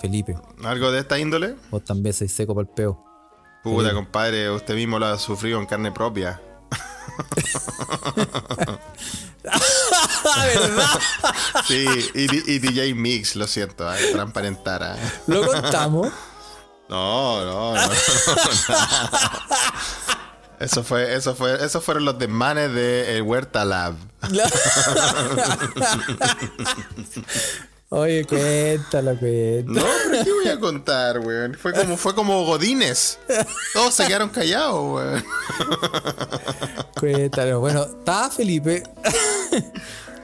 [0.00, 0.34] Felipe,
[0.64, 1.56] ¿Algo de esta índole?
[1.70, 3.04] vos también sois seco para el peo.
[3.62, 6.40] Puta, compadre, usted mismo lo ha sufrido en carne propia.
[9.46, 11.00] ¡Ah, verdad!
[11.66, 14.96] Sí, y, y DJ Mix, lo siento, eh, transparentar.
[14.96, 15.10] eh.
[15.26, 16.08] Lo contamos.
[16.90, 17.86] No, no, no.
[17.86, 17.92] no,
[20.60, 23.94] Eso fue, eso fue, esos fueron los desmanes de el Huerta Lab.
[27.88, 29.80] Oye, cuéntalo, cuéntalo.
[29.80, 31.54] No, pero ¿qué voy a contar, weón?
[31.54, 33.18] Fue como, fue como Godines.
[33.72, 35.24] Todos se quedaron callados, weón.
[36.98, 37.60] Cuéntalo.
[37.60, 38.82] Bueno, estaba Felipe.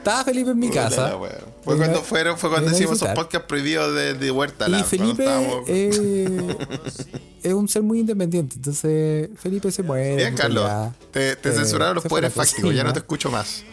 [0.07, 1.17] Estaba Felipe en mi casa.
[1.63, 5.25] Fue cuando fueron, fue cuando hicimos esos podcasts prohibidos de, de Huerta Y Felipe
[5.67, 6.57] eh,
[7.43, 8.55] es un ser muy independiente.
[8.55, 10.15] Entonces, Felipe se muere.
[10.15, 10.63] Bien, Carlos.
[10.65, 10.93] ya.
[11.11, 13.63] Te, te Eh, censuraron los poderes fácticos, ya no te escucho más.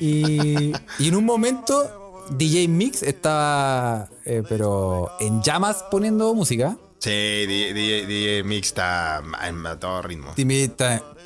[0.00, 6.76] Y, y en un momento, DJ Mix estaba, eh, pero en llamas poniendo música.
[6.98, 10.32] Sí, DJ, DJ, DJ Mix está a, todo ritmo.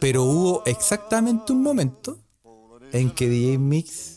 [0.01, 2.19] Pero hubo exactamente un momento
[2.93, 4.16] en que DJ Mix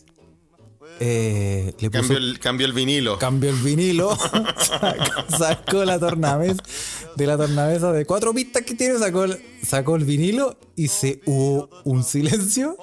[0.99, 3.17] eh, le puso Cambió el, cambió el vinilo.
[3.19, 6.61] cambió el vinilo, sacó, sacó la tornamesa
[7.15, 11.21] de la tornamesa de cuatro pistas que tiene, sacó el, sacó el vinilo y se
[11.25, 12.77] hubo un silencio.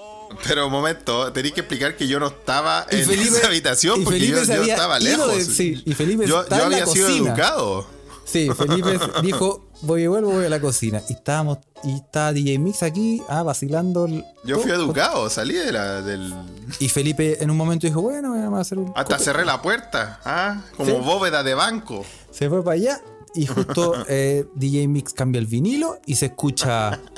[0.46, 4.02] Pero un momento, tenéis que explicar que yo no estaba Y en Felipe- esa habitación
[4.04, 5.36] porque Felipe yo, se yo había estaba lejos.
[5.36, 7.28] de- sí, y Felipe yo estaba yo había sido cocina.
[7.30, 7.86] educado.
[8.24, 11.02] Sí, Felipe dijo, voy y vuelvo, voy a la cocina.
[11.08, 14.06] Y estábamos, y está DJ Mix aquí, ah, vacilando.
[14.06, 16.34] el- Yo fui educado, salí de la, del...
[16.80, 18.92] Y Felipe en un momento dijo, bueno, vamos a hacer un...
[18.96, 20.62] Hasta cerré la puerta, ¿ah?
[20.76, 20.96] Como Sí.
[21.04, 22.04] bóveda de banco.
[22.30, 23.00] Se fue para allá
[23.34, 26.98] y justo eh, DJ Mix cambia el vinilo y se escucha...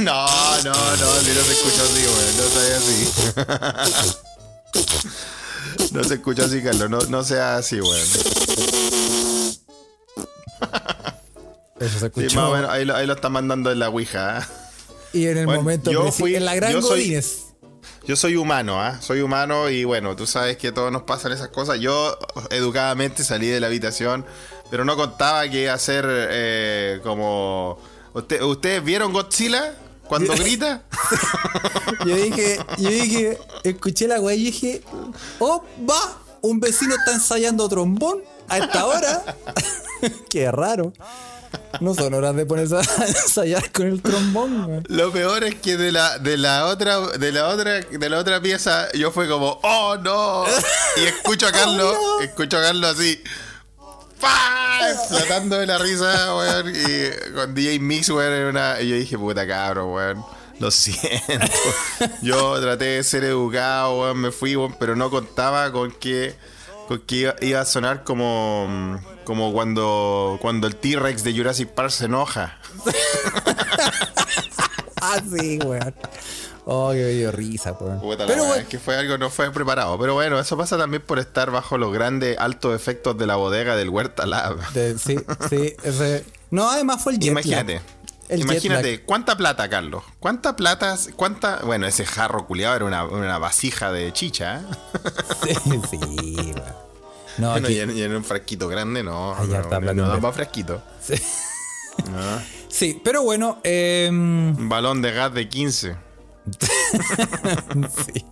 [0.00, 0.26] No,
[0.62, 2.36] no, no, si no se escucha así, güey.
[2.36, 4.16] No sea así.
[5.92, 6.90] No se escucha así, Carlos.
[6.90, 8.00] No, no sea así, güey.
[11.80, 12.36] Eso se Sí, escuchó.
[12.40, 14.48] más o menos, ahí, lo, ahí lo está mandando en la Ouija, ¿ah?
[15.12, 17.20] y en el Bueno, momento, yo fui- en la gran yo soy-.
[18.04, 19.00] Yo soy humano, ¿ah?
[19.02, 21.78] Soy humano y bueno, tú sabes que todos nos pasan esas cosas.
[21.78, 22.18] Yo
[22.50, 24.24] educadamente salí de la habitación,
[24.70, 27.78] pero no contaba que iba a ser eh, como...
[28.14, 29.74] ¿Usted- ¿Ustedes vieron Godzilla
[30.08, 30.82] cuando grita?
[32.06, 34.82] Yo dije, yo dije, escuché la weá y dije,
[35.40, 39.36] oh, va, un vecino está ensayando trombón a esta hora.
[40.30, 40.92] Qué raro.
[41.80, 44.84] No son horas de ponerse a ensayar con el trombón, weón.
[44.88, 48.40] Lo peor es que de la, de la otra, de la otra, de la otra
[48.40, 50.44] pieza, yo fue como, oh no.
[50.98, 52.24] Y escucho a Carlos, Oh, no.
[52.24, 53.20] escucho a Carlos así.
[54.92, 56.72] Explotando de la risa, weón.
[56.74, 58.80] Y con DJ Mix, weón, era una.
[58.80, 60.24] Y yo dije, puta cabro, weón.
[60.58, 61.46] Lo siento.
[62.22, 66.34] Yo traté de ser educado, weón, me fui, weón, pero no contaba con que,
[66.88, 71.90] con que iba, iba a sonar como, como cuando, cuando el T-Rex de Jurassic Park
[71.90, 72.58] se enoja.
[75.00, 75.94] Ah, sí, weón.
[76.70, 77.98] Oh, me dio risa, weón.
[78.26, 79.98] Pero bueno, es que fue algo no fue preparado.
[79.98, 83.74] Pero bueno, eso pasa también por estar bajo los grandes altos efectos de la bodega
[83.74, 84.58] del Huerta Lab.
[84.72, 85.16] de- sí,
[85.48, 87.44] sí, ese- No, además fue el jet lag.
[87.44, 87.80] Imagínate.
[88.28, 90.04] El Imagínate, ¿cuánta plata, Carlos?
[90.20, 90.94] ¿Cuánta plata?
[91.16, 91.60] ¿Cuánta?
[91.64, 94.60] Bueno, ese jarro culiado era una, una vasija de chicha.
[95.46, 95.54] ¿eh?
[95.64, 96.54] Sí, sí.
[97.38, 99.34] No, Bueno, aquí- y en, y en un frasquito grande, no.
[99.46, 100.82] No, no, no, más frasquito.
[101.02, 101.14] sí.
[102.10, 102.42] No.
[102.68, 105.96] Sí, pero bueno, em, Un balón de gas de 15.
[108.12, 108.24] sí.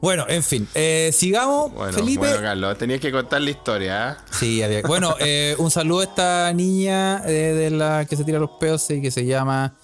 [0.00, 1.72] Bueno, en fin, eh, sigamos.
[1.72, 2.18] Bueno, Felipe.
[2.18, 4.22] bueno, Carlos, tenías que contar la historia, ¿eh?
[4.30, 8.38] Sí, había- bueno, eh, un saludo a esta niña eh, de la que se tira
[8.38, 9.74] los peos y que se llama,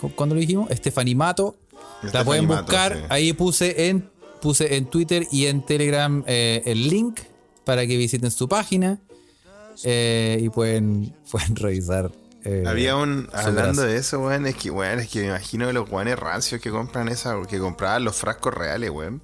[0.00, 0.68] cu- ¿cuándo lo dijimos?
[0.72, 1.56] Stephanie Mato.
[2.12, 2.94] la pueden buscar.
[2.96, 3.02] sí.
[3.08, 4.08] Ahí puse en,
[4.40, 7.20] puse en Twitter y en Telegram el link
[7.64, 9.00] para que visiten su página
[9.84, 12.10] y pueden, pueden revisar.
[12.44, 13.28] Eh, Había un.
[13.32, 16.70] Hablando de eso, weón, es que, weón, es que me imagino los guanes rancios que
[16.70, 19.22] compran esa, que compraban los frascos reales, weón.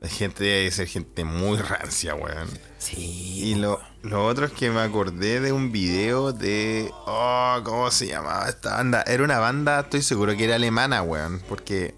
[0.00, 2.48] La gente debe ser gente muy rancia, weón.
[2.78, 3.40] Sí.
[3.44, 6.90] Y lo, lo otro es que me acordé de un video de.
[7.06, 9.02] Oh, ¿cómo se llamaba esta banda?
[9.06, 11.40] Era una banda, estoy seguro que era alemana, weón.
[11.48, 11.94] Porque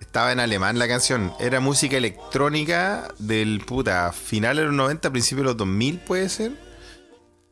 [0.00, 1.32] estaba en alemán la canción.
[1.40, 4.12] Era música electrónica del puta.
[4.12, 6.65] Final de los 90, principio de los 2000, puede ser.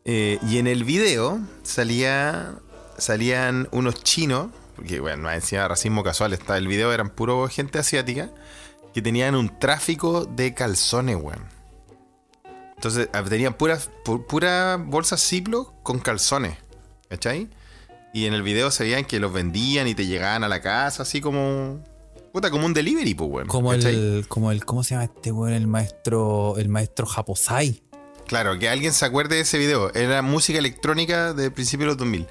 [0.05, 2.55] Eh, y en el video salía,
[2.99, 4.49] salían unos chinos.
[4.77, 6.33] Porque, bueno, encima de racismo casual.
[6.33, 8.31] Está, el video eran puro gente asiática.
[8.93, 11.45] Que tenían un tráfico de calzones, weón.
[12.77, 16.59] Entonces ah, tenían puras pu- pura bolsas Ziploc con calzones.
[17.09, 17.49] ¿Cachai?
[18.13, 21.03] Y en el video se veían que los vendían y te llegaban a la casa,
[21.03, 21.83] así como.
[22.33, 23.49] Puta, como un delivery, pues, weón.
[23.49, 23.95] Como ¿cachai?
[23.95, 25.55] el, como el, ¿cómo se llama este weón?
[25.55, 27.83] El maestro, el maestro Japosai.
[28.27, 29.93] Claro, que alguien se acuerde de ese video.
[29.95, 32.27] Era música electrónica de principios de los 2000.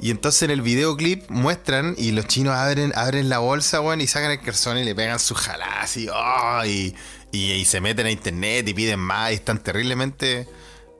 [0.00, 4.06] Y entonces en el videoclip muestran y los chinos abren, abren la bolsa, weón, y
[4.06, 5.86] sacan el calzón y le pegan su jalá.
[6.12, 6.64] ¡oh!
[6.66, 6.94] y,
[7.30, 10.48] Y, y se meten a internet y piden más y están terriblemente.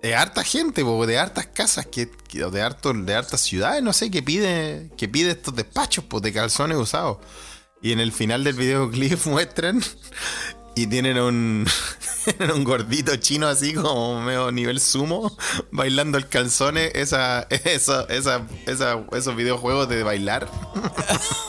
[0.03, 4.11] De harta gente, de hartas casas, que, que- de, harto, de hartas ciudades, no sé,
[4.11, 7.19] que pide, que pide estos despachos pues, de calzones usados.
[7.81, 9.83] Y en el final del videoclip muestran
[10.77, 11.67] y tienen un,
[12.55, 15.37] un gordito chino así como medio nivel sumo
[15.71, 20.49] bailando el calzones, esa, esa, esa, esos videojuegos de bailar.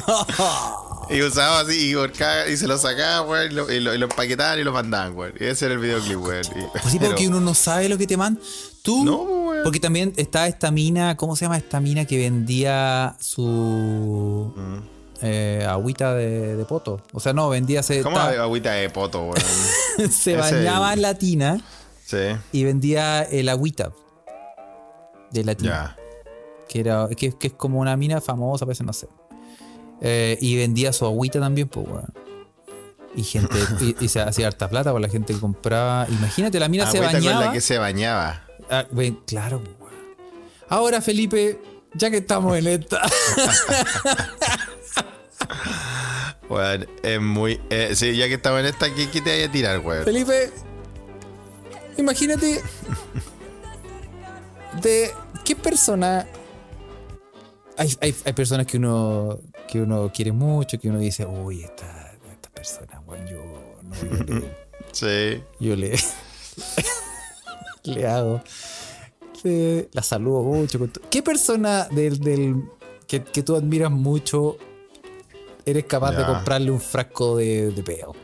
[1.09, 4.63] y usaba así y, y se lo sacaban, weón, y lo, y lo- empaquetaban y
[4.63, 5.33] lo mandaban, weón.
[5.39, 6.45] Y ese era el videoclip, weón.
[6.55, 8.41] Y- Pues sí, porque pero- uno no sabe lo que te mandan.
[8.81, 9.03] Tú.
[9.03, 9.45] No.
[9.63, 14.94] Porque también está esta mina, ¿cómo se llama esta mina que vendía su Mm.
[15.21, 17.01] Eh, agüita de, de poto?
[17.13, 19.35] O sea, no, vendía se, ¿Cómo ta- agüita de poto, weón?
[19.97, 21.61] se Ese- bañaba en la tina
[22.05, 22.17] Sí,
[22.51, 23.91] y vendía el agüita
[25.31, 25.95] de la tina.
[26.69, 29.07] Que, era, que, que es como una mina famosa, a veces no sé.
[30.01, 32.13] Eh, y vendía su agüita también, pues, weón.
[33.15, 36.05] Y gente, y, y se hacía harta plata con la gente que compraba.
[36.09, 37.45] Imagínate, la mina se Agüita con bañaba.
[37.47, 38.45] la que se bañaba.
[38.69, 39.93] Ah, ven, claro, pues, weón.
[40.69, 41.59] Ahora, Felipe,
[41.93, 43.01] ya que estamos en esta.
[46.49, 47.59] Weón, es muy.
[47.69, 50.03] eh, sí, ya que estamos en esta, ¿qué, qué te vaya a tirar, weón?
[50.03, 50.51] Felipe,
[51.97, 52.61] imagínate
[54.81, 55.11] de
[55.43, 56.27] qué persona.
[57.77, 62.13] Hay, hay, hay personas que uno que uno quiere mucho, que uno dice, uy, esta,
[62.31, 64.55] esta persona, bueno, yo, no, yo le,
[64.91, 65.43] Sí.
[65.59, 65.97] yo le,
[67.83, 68.41] le hago,
[69.43, 70.79] le- la saludo mucho.
[71.09, 72.63] ¿Qué persona del, del
[73.07, 74.57] que, que tú admiras mucho
[75.65, 78.15] eres capaz de comprarle un frasco de, de peo?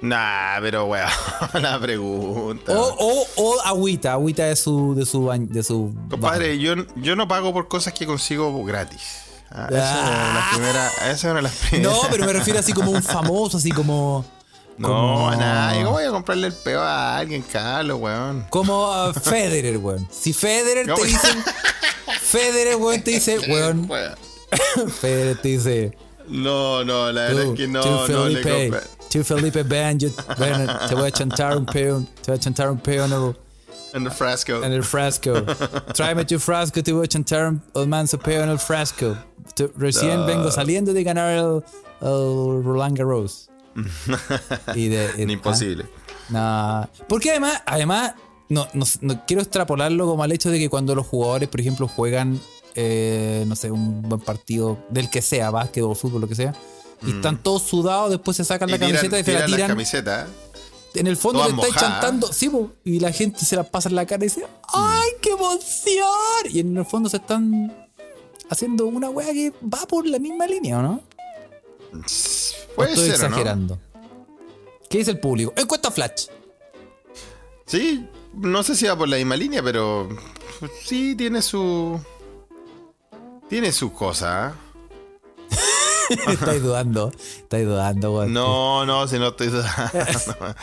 [0.00, 1.08] Nah, pero weón,
[1.54, 2.72] la pregunta.
[2.78, 7.16] O, o, o agüita, agüita de su, de su, bañ- de su Compadre, yo, yo
[7.16, 9.22] no pago por cosas que consigo gratis.
[9.50, 10.92] Ah, esa es primeras.
[10.98, 11.92] Esa es una de las primeras.
[11.92, 14.24] No, pero me refiero así como un famoso, así como.
[14.76, 15.80] No, como- a nadie.
[15.82, 18.46] ¿Cómo voy a comprarle el peo a alguien, Carlos, weón?
[18.50, 20.06] Como uh, Federer, weón.
[20.12, 21.28] Si Federer te dice.
[22.22, 23.38] Federer, weón, te dice.
[23.48, 23.88] Weón.
[25.00, 25.98] Federer te dice.
[26.28, 29.64] No, no, la verdad es que no, tú, no Felipe, tú, Felipe,
[29.96, 30.10] yo,
[30.88, 33.36] te voy a chantar un peo, te voy a chantar un peo en el,
[33.94, 34.62] En el frasco.
[34.62, 35.32] en el frasco.
[35.94, 39.16] Tráeme tu frasco, te voy a chantar un, manso peo en el frasco.
[39.76, 41.62] Recién vengo saliendo de ganar el,
[42.00, 43.48] el Roland Garros.
[44.74, 45.86] Y de, y- Imposible.
[46.28, 46.84] Nah.
[47.08, 48.14] Porque además, además
[48.48, 51.88] no, no, no quiero extrapolarlo como al hecho de que cuando los jugadores, por ejemplo,
[51.88, 52.40] juegan,
[52.80, 56.54] eh, no sé, un buen partido del que sea, básquetbol, fútbol, lo que sea,
[57.04, 58.80] y están todos sudados, después se sacan la Mm.
[58.80, 60.28] tiran- camiseta y se la tiran camisetas.
[60.94, 63.96] En el fondo le estáis chantando, sí, po, y la gente se la pasa en
[63.96, 66.08] la cara y dice, ¡ay, qué emoción!
[66.50, 67.88] Y en el fondo se están
[68.48, 71.02] haciendo una wea que va por la misma línea, ¿o no?
[71.92, 73.26] ¿O Puede estoy ser, ¿o no?
[73.26, 73.78] exagerando.
[74.88, 75.52] ¿Qué dice el público?
[75.56, 76.26] Encuesta Flash.
[77.66, 80.08] Sí, no sé si va por la misma línea, pero
[80.84, 82.00] sí tiene su.
[83.48, 84.54] Tiene sus cosas.
[86.10, 86.16] ¿eh?
[86.28, 87.10] estáis dudando.
[87.10, 88.32] Estáis dudando, weón.
[88.32, 90.54] No, no, si no estoy dudando.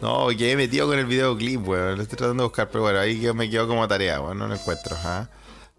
[0.00, 1.96] No, que he metido con el videoclip, weón.
[1.96, 4.38] Lo estoy tratando de buscar, pero bueno, ahí me quedo como tarea, weón.
[4.38, 5.28] No lo encuentro, ¿ah?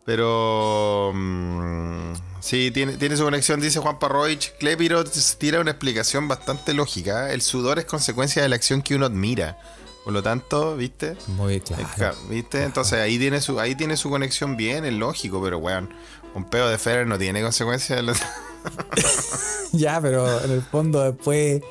[0.06, 1.12] Pero.
[1.16, 4.52] mm, sí, tiene, tiene su conexión, dice Juan Parroich.
[4.60, 5.04] Clepiro
[5.40, 7.34] tira una explicación bastante lógica.
[7.34, 9.58] El sudor es consecuencia de la acción que uno admira.
[10.04, 11.16] Por lo tanto, ¿viste?
[11.28, 12.16] Muy claro.
[12.28, 12.64] ¿Viste?
[12.64, 15.94] Entonces ahí tiene su ahí tiene su conexión bien, es lógico, pero weón,
[16.36, 17.98] un peo de Federer no tiene consecuencias.
[17.98, 18.18] de los-
[19.72, 21.62] Ya, pero en el fondo después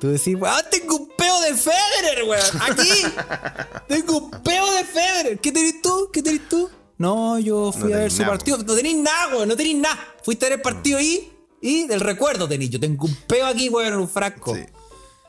[0.00, 2.42] tú decís, ¡ah, tengo un peo de Federer, weón!
[2.60, 3.02] ¡Aquí!
[3.88, 5.38] ¡Tengo un peo de Federer!
[5.38, 6.08] ¿Qué tenés tú?
[6.12, 6.68] ¿Qué tenés tú?
[6.98, 8.58] No, yo fui No a ver tenés su partido.
[8.58, 9.98] No tenéis nada, weón, no tenéis nada.
[10.22, 12.70] Fuiste a ver el partido ahí y del recuerdo tenéis.
[12.70, 14.54] Yo tengo un peo aquí, weón, en un frasco.
[14.54, 14.62] Sí.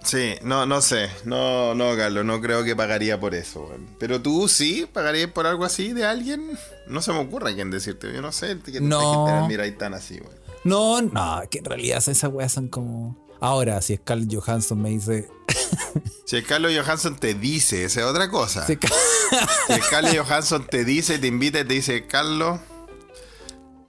[0.04, 1.10] Sí, no, no sé.
[1.24, 3.72] No, no, Carlos, no creo que pagaría por eso.
[4.00, 6.58] Pero tú sí pagarías por algo así de alguien.
[6.88, 8.12] No se me ocurre a quién decirte.
[8.14, 9.26] Yo no sé que No.
[9.28, 10.20] gente mira ahí tan así.
[10.66, 13.22] No, no, que en realidad esas weas son como.
[13.40, 15.30] Ahora, si Scarlett Johansson me dice.
[16.26, 18.66] Si Carlos Johansson te dice, esa es otra cosa.
[18.66, 18.80] Si el
[19.92, 22.60] Carlos Johansson te dice, te invita y te dice, Carlos,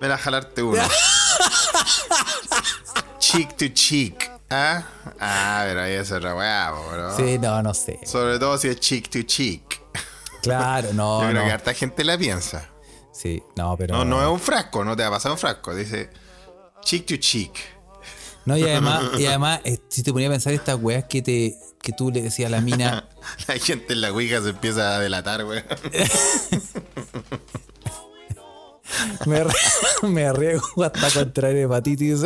[0.00, 0.82] ven a jalarte uno.
[3.18, 4.30] cheek to cheek.
[4.54, 4.84] ¿Ah?
[5.18, 7.16] Ah, pero ahí es otra weá, bro.
[7.16, 7.98] Sí, no, no sé.
[8.04, 9.82] Sobre todo si es cheek to cheek.
[10.42, 11.22] Claro, no.
[11.22, 11.46] Yo creo no.
[11.46, 12.70] que harta gente la piensa.
[13.12, 13.96] Sí, no, pero.
[13.96, 15.74] No, no es un frasco, no te va a pasar un frasco.
[15.74, 16.10] Dice
[16.82, 17.52] cheek to cheek.
[18.44, 21.56] No, y además, y además eh, si te ponía a pensar estas weas que te
[21.82, 23.08] que tú le decías a la mina,
[23.48, 25.64] La gente en la Ouija se empieza a delatar, weón.
[29.26, 32.22] Me, arrie- me arriesgo hasta contraer hepatitis.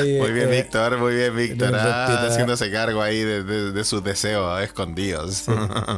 [0.00, 1.70] Oye, Muy bien, eh, Víctor, muy bien, Víctor.
[1.72, 5.44] no, Ah, haciéndose cargo ahí de, de- de sus deseos escondidos.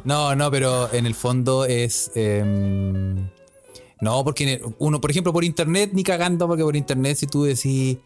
[0.05, 2.11] No, no, pero en el fondo es.
[2.15, 3.29] em,
[4.01, 7.99] no, porque uno, por ejemplo, por internet, ni cagando, porque por internet, si tú decís.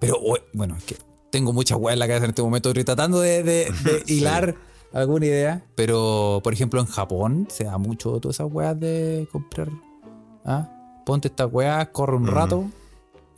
[0.00, 0.18] Pero
[0.52, 0.96] bueno, es que
[1.30, 2.70] tengo mucha weá en la cabeza en este momento.
[2.70, 4.14] Estoy tratando de, de- de Sí.
[4.18, 4.54] hilar
[4.94, 5.64] alguna idea.
[5.74, 9.68] Pero, por ejemplo, en Japón se da mucho todas esas weas de comprar.
[10.44, 10.68] ¿ah?
[11.04, 12.64] Ponte estas weas, corre un rato.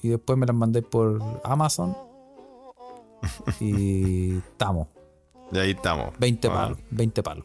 [0.03, 1.97] Y después me las mandé por Amazon.
[3.61, 4.89] Y estamos.
[5.51, 6.11] Y ahí estamos.
[6.19, 6.53] 20 Ah.
[6.55, 7.45] palos, 20 palos.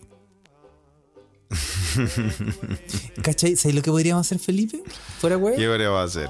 [3.23, 3.55] ¿Cachai?
[3.55, 4.83] ¿Sabes lo que podríamos hacer, Felipe?
[5.19, 5.55] Fuera, ¿Qué güey.
[5.67, 6.29] podríamos hacer?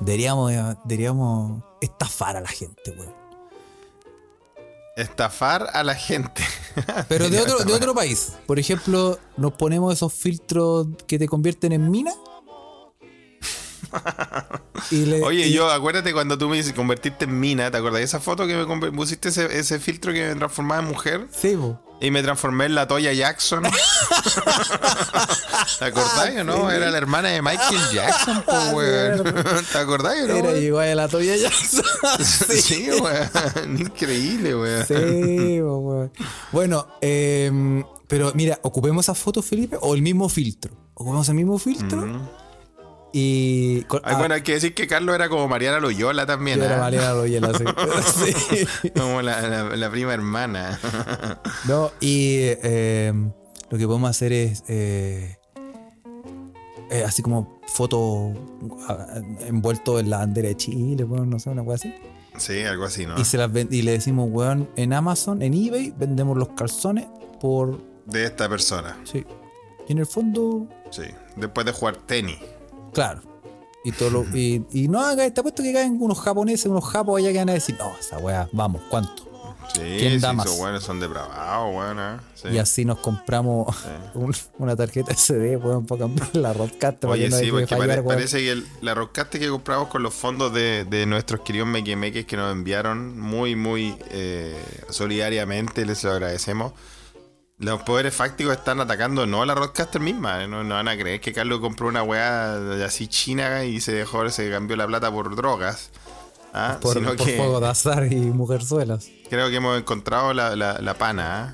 [0.00, 3.08] Deberíamos, eh, deberíamos estafar a la gente, güey.
[4.96, 6.42] Estafar a la gente.
[7.08, 8.32] Pero de otro, de otro país.
[8.46, 12.12] Por ejemplo, nos ponemos esos filtros que te convierten en mina.
[14.90, 18.04] Y le- Oye, y- yo, acuérdate cuando tú me convertiste en mina, ¿te acuerdas de
[18.04, 21.26] esa foto que me pusiste ese, ese filtro que me transformaba en mujer?
[21.30, 21.56] Sí.
[21.98, 23.64] Y me transformé en la Toya Jackson.
[25.78, 26.70] ¿Te acordás o no?
[26.70, 29.24] Era la hermana de Michael Jackson, po, weón.
[29.72, 30.34] ¿Te acordás o no?
[30.34, 31.50] Era igual a la toalla ya.
[32.24, 33.80] Sí, weón.
[33.80, 34.86] Increíble, weón.
[34.86, 36.12] Sí, weón.
[36.52, 40.74] Bueno, em, pero mira, ocupemos esa foto, Felipe, o el mismo filtro.
[40.94, 42.06] Ocupemos el mismo filtro.
[43.18, 43.80] Y.
[43.84, 46.58] con- Ay, ah, bueno, hay que decir que Carlos era como Mariana Loyola también.
[46.58, 46.80] yo era ¿ah?
[46.80, 47.64] Mariana Loyola, sí.
[48.82, 48.90] Sí.
[48.90, 50.78] Como la, la- la prima hermana.
[51.66, 53.32] No, y em,
[53.70, 54.64] lo que podemos hacer es.
[54.68, 55.38] eh,
[56.90, 58.32] eh, así como foto
[58.88, 61.94] ah, envuelto en la bandera de Chile, bueno, no sé, una cosa así.
[62.36, 63.18] Sí, algo así, ¿no?
[63.18, 67.06] Y, se las y le decimos, weón, en Amazon, en eBay, vendemos los calzones
[67.40, 67.80] por.
[68.04, 68.98] De esta persona.
[69.04, 69.24] Sí.
[69.88, 71.04] Y en el fondo, Sí.
[71.36, 72.38] Después de jugar tenis.
[72.96, 73.22] Claro.
[73.84, 77.20] Y, todo lo- y, y no haga, te apuesto que caen unos japoneses, unos japos
[77.20, 79.24] allá que van a decir, no, esa weá, vamos, ¿cuánto?
[79.74, 80.58] Sí, ¿Quién sí, da más?
[80.58, 81.98] buenos son depravados, weón.
[82.00, 82.16] ¿eh?
[82.34, 82.48] Sí.
[82.48, 83.76] Y así nos compramos
[84.14, 87.50] un- una tarjeta SD, weón, para cambiar la Roadcaster para Oye, que no sí, de
[87.52, 91.06] porque fallar, pare- parece que el- la roscaste que compramos con los fondos de, de
[91.06, 94.56] nuestros queridos mequemeques que nos enviaron muy, muy eh,
[94.90, 96.72] solidariamente, les lo agradecemos.
[97.58, 100.96] Los poderes fácticos están atacando no a la Roadcaster misma, eh, no, no van a
[100.96, 105.10] creer que Carlos compró una weá así china y se dejó, se cambió la plata
[105.10, 105.90] por drogas.
[106.52, 106.76] ¿ah?
[106.82, 109.08] Por, Sino por que fuego de azar y mujerzuelas.
[109.30, 111.44] creo que hemos encontrado la, la- la pana.
[111.44, 111.52] ¿ah?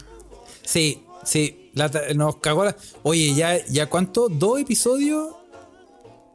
[0.64, 2.74] Sí, sí, la nos cagó la...
[3.05, 4.28] Oye, ¿ya, ya cuánto?
[4.28, 5.36] ¿Dos episodios?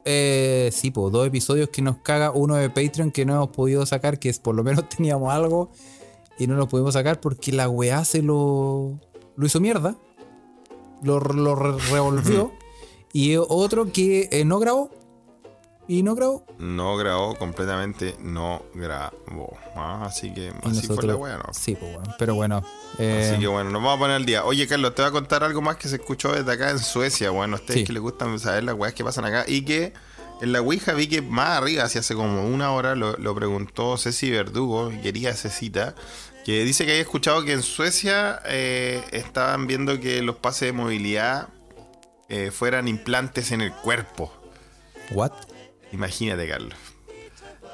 [0.06, 2.32] Eh, sí, pues dos episodios que nos caga.
[2.32, 5.72] Uno de Patreon que no hemos podido sacar, que es por lo menos teníamos algo
[6.40, 9.00] y no lo pudimos sacar porque la weá se lo,
[9.38, 9.96] lo hizo mierda.
[11.04, 12.52] Lo, lo re- revolvió.
[13.14, 14.90] y otro que eh, no grabó.
[15.90, 16.46] Y no grabó.
[16.60, 19.58] No grabó completamente, no grabó.
[19.76, 20.04] ¿ah?
[20.06, 21.54] Así que así fue la weá, ¿no?
[21.54, 22.14] Sí, pues bueno.
[22.20, 22.62] Pero bueno.
[22.98, 24.44] eh, Así que bueno, nos vamos a poner al día.
[24.44, 27.30] Oye, Carlos, te voy a contar algo más que se escuchó desde acá en Suecia.
[27.30, 27.86] Bueno, a ustedes Sí.
[27.86, 29.46] que les gustan saber las weas que pasan acá.
[29.48, 29.94] Y que
[30.42, 33.98] en la Ouija vi que más arriba, hace hace como una hora, lo, lo preguntó
[33.98, 35.96] Ceci Verdugo, quería Cecita,
[36.48, 40.72] que dice que había escuchado que en Suecia eh, estaban viendo que los pases de
[40.72, 41.50] movilidad
[42.30, 44.32] eh, fueran implantes en el cuerpo.
[45.12, 45.34] ¿What?
[45.92, 46.78] Imagínate, Carlos.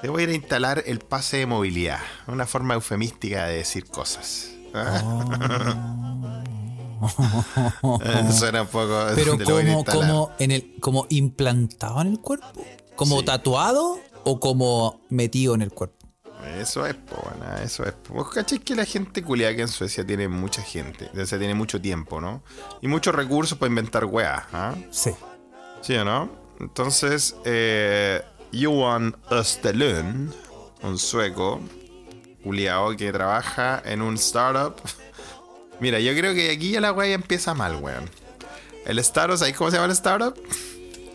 [0.02, 2.00] Te voy a ir a instalar el pase de movilidad.
[2.26, 4.50] Una forma eufemística de decir cosas.
[4.74, 5.02] Eh,
[8.34, 9.06] Suena un poco.
[9.14, 12.66] Pero como, como, en el, como implantado en el cuerpo.
[12.96, 13.26] ¿Como Sí.
[13.26, 16.03] tatuado o como metido en el cuerpo?
[16.46, 17.94] Eso es, po, bueno, eso es.
[17.94, 18.16] po.
[18.16, 21.10] Vos cachés que la gente culiada que en Suecia tiene mucha gente.
[21.20, 22.44] O sea, tiene mucho tiempo, ¿no?
[22.82, 24.76] Y muchos recursos para inventar weas, ¿ah?
[24.92, 25.12] Sí.
[25.82, 26.30] ¿Sí o no?
[26.60, 28.22] Entonces, eh,
[28.54, 30.34] Johan Österlund,
[30.82, 31.60] un sueco,
[32.44, 34.76] culiao que trabaja en un startup.
[35.80, 38.10] Mira, yo creo que aquí ya la wea ya empieza mal, weón.
[38.86, 40.36] El startup, ¿sabes cómo se llama el startup?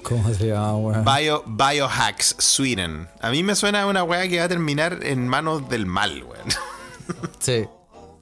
[0.08, 1.04] ¿Cómo se llama, weón?
[1.04, 3.08] Bio, Biohacks Sweden.
[3.20, 6.22] A mí me suena a una wea que va a terminar en manos del mal,
[6.22, 6.48] weón.
[7.40, 7.66] Sí.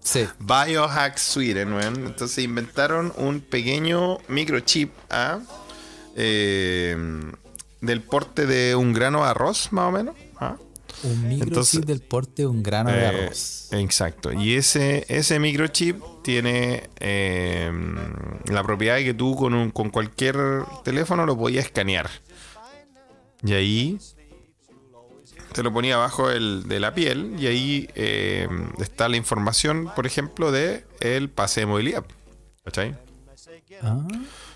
[0.01, 0.29] Sí.
[0.39, 2.07] Biohack Sweden, weón.
[2.07, 5.41] Entonces inventaron un pequeño microchip ¿ah?
[6.15, 6.97] Eh,
[7.81, 10.15] del porte de un grano de arroz, más o menos.
[11.05, 13.69] Un microchip Entonces- del porte de un grano de Eh, arroz.
[13.73, 14.33] exacto.
[14.33, 17.71] Y ese, ese microchip tiene eh,
[18.47, 20.37] la propiedad de que tú con, un- con cualquier
[20.85, 22.09] teléfono lo podías escanear.
[23.45, 23.99] Y ahí
[25.53, 28.49] te lo ponía abajo el- de la piel y ahí eh,
[28.81, 32.05] está la información, por ejemplo, de el pase de movilidad.
[32.65, 32.95] ¿Cachai?
[33.83, 34.07] Ah.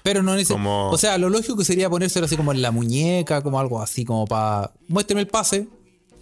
[0.02, 0.54] Pero no necesita.
[0.54, 4.04] Como- O sea, lo lógico sería ponérselo así como en la muñeca, como algo así,
[4.04, 4.72] como para.
[4.88, 5.68] Muéstrame el pase.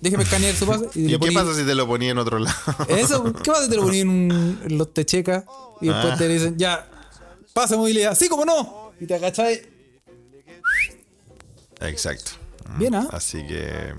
[0.00, 0.86] Déjeme escanear su pase.
[0.94, 2.56] Y, ¿Y le qué pasa si te lo ponía en otro lado?
[2.88, 5.44] Eso, ¿qué pasa si te lo poní en, un- en los techecas?
[5.80, 6.18] Y después Ah.
[6.18, 6.88] te dicen, ya,
[7.52, 8.16] pasa movilidad.
[8.16, 8.92] Sí, como no.
[9.00, 9.62] Y te agachai.
[11.80, 12.32] Exacto.
[12.78, 13.08] Bien, ¿ah?
[13.12, 13.94] Así que.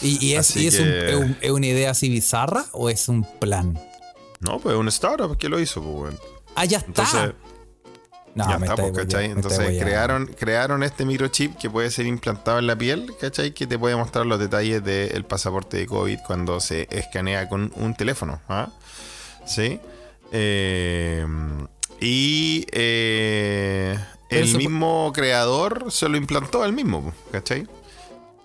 [0.00, 2.64] ¿Y, y es, Así y es, un- que- es un- es una idea así bizarra
[2.72, 3.78] o es un plan?
[4.40, 6.18] No, pues un startup que lo hizo, pues, weón.
[6.54, 6.88] Ah, ya está.
[6.88, 7.32] Entonces,
[8.34, 9.26] no, ya está, pues, ¿cachai?
[9.30, 13.52] Entonces crearon, crearon este microchip que puede ser implantado en la piel, ¿cachai?
[13.52, 17.94] Que te puede mostrar los detalles del pasaporte de COVID cuando se escanea con un
[17.94, 18.40] teléfono.
[18.48, 18.68] ¿ah?
[19.46, 19.80] ¿Sí?
[20.32, 21.26] Eh,
[22.00, 23.98] y eh,
[24.30, 27.66] el eso- mismo creador se lo implantó él mismo, ¿cachai?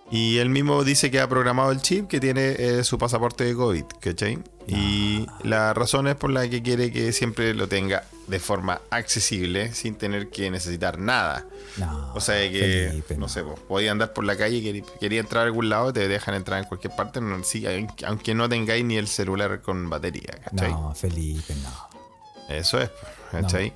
[0.10, 3.54] Y él mismo dice que ha programado el chip que tiene eh, su pasaporte de
[3.56, 4.40] COVID, ¿cachai?
[4.68, 9.74] Y la razón es por la que quiere que siempre lo tenga de forma accesible,
[9.74, 11.46] sin tener que necesitar nada.
[11.78, 15.20] No, O sea que, Felipe, no sé, vos podía andar por la calle, quería, quería
[15.22, 17.66] entrar a algún lado, te dejan entrar en cualquier parte, no- sí,
[18.06, 20.72] aunque no tengáis ni el celular con batería, ¿cachai?
[20.72, 22.54] No, Felipe, no.
[22.54, 22.90] Eso es,
[23.32, 23.74] ¿cachai?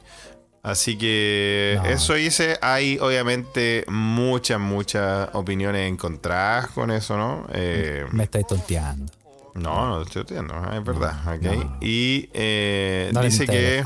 [0.64, 1.86] Así que No.
[1.90, 2.58] eso hice.
[2.62, 7.48] Hay obviamente muchas, muchas opiniones encontradas con eso, ¿no?
[7.52, 9.12] Eh, Me estáis tonteando.
[9.56, 11.78] no, no estoy entiendo, es verdad, no.
[11.82, 13.84] Y eh, dice que,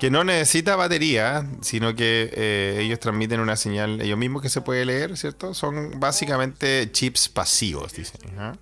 [0.00, 4.60] que no necesita batería, sino que eh, ellos transmiten una señal, ellos mismos que se
[4.60, 5.54] puede leer, ¿cierto?
[5.54, 8.20] Son básicamente chips pasivos, dicen.
[8.38, 8.54] ¿ah?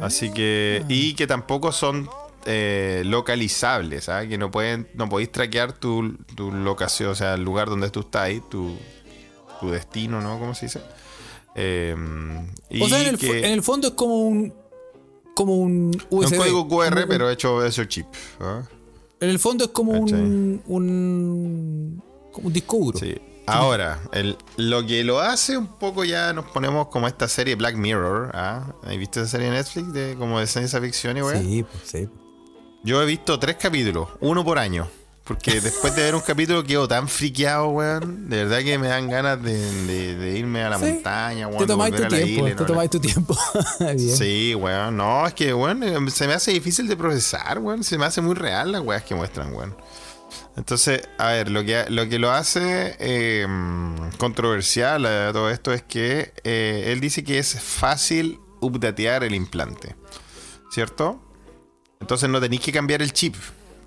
[0.00, 2.08] Así que, y que tampoco son
[2.46, 4.26] eh, localizables, ¿ah?
[4.26, 8.00] que no pueden, no podéis traquear tu, tu locación, o sea, el lugar donde tú
[8.00, 8.76] estás, ahí, tu,
[9.60, 10.38] tu destino, ¿no?
[10.38, 10.80] ¿Cómo se dice?
[11.54, 11.94] Eh,
[12.70, 14.54] y O sea, en el, fo- que- en el fondo es como un.
[15.34, 16.32] Como un USB.
[16.32, 18.06] un código QR, un- pero hecho hecho chip.
[18.40, 18.62] ¿ah?
[19.20, 20.20] En el fondo es como ¿Cachai?
[20.20, 22.02] un, un.
[22.32, 22.98] Como un disco duro.
[22.98, 23.16] Sí.
[23.46, 27.74] Ahora, el- lo que lo hace un poco ya nos ponemos como esta serie Black
[27.76, 28.30] Mirror.
[28.34, 28.74] ¿ah?
[28.84, 31.40] ¿Has visto esa serie de Netflix de como de ciencia ficción y weá?
[31.40, 32.08] Sí, pues sí.
[32.82, 34.88] Yo he visto tres capítulos, uno por año.
[35.24, 38.28] Porque después de ver un capítulo quedo tan friqueado, weón.
[38.28, 39.56] De verdad que me dan ganas de,
[39.86, 40.84] de- de irme a la Sí.
[40.86, 41.58] montaña, weón.
[41.58, 42.88] Te de tomáis tu a la tiempo, isla, te ¿no?
[42.88, 43.36] tu tiempo.
[44.16, 44.96] Sí, weón.
[44.96, 47.84] No, es que, weón, eh, se me hace difícil de procesar, weón.
[47.84, 49.76] Se me hace muy real las weas que muestran, weón.
[50.56, 53.46] Entonces, a ver, lo que, lo, que lo hace eh,
[54.18, 59.94] controversial a todo esto es que eh, él dice que es fácil updatear el implante,
[60.72, 61.20] ¿cierto?
[62.00, 63.36] Entonces no tenéis que cambiar el chip,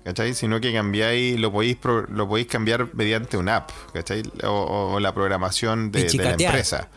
[0.04, 0.34] ¿cachai?
[0.34, 4.22] Sino que cambiáis, lo podéis, pro- lo podéis cambiar mediante una app, ¿cachai?
[4.44, 6.88] O, la programación de, la empresa.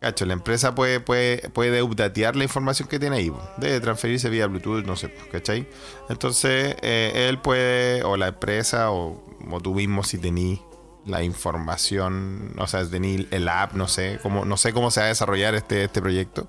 [0.00, 3.32] Cacho, la empresa puede, puede, puede updatear la información que tiene ahí.
[3.56, 5.68] Debe transferirse vía Bluetooth, no sé, ¿cachai?
[6.08, 10.60] Entonces, eh, él puede, o la empresa, o, o tú mismo si tenís
[11.04, 15.06] la información, o sea, tenís el app, no sé, cómo, no sé cómo se va
[15.06, 16.48] a desarrollar este, este proyecto.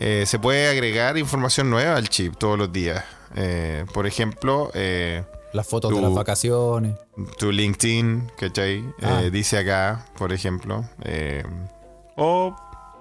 [0.00, 3.04] Eh, se puede agregar información nueva al chip todos los días.
[3.36, 5.22] Eh, por ejemplo, eh,
[5.52, 6.96] Las fotos de las vacaciones.
[7.38, 8.82] tu LinkedIn, ¿cachai?
[9.02, 9.22] Ah.
[9.22, 10.84] Eh, dice acá, por ejemplo.
[11.04, 11.44] eh,
[12.16, 12.56] o,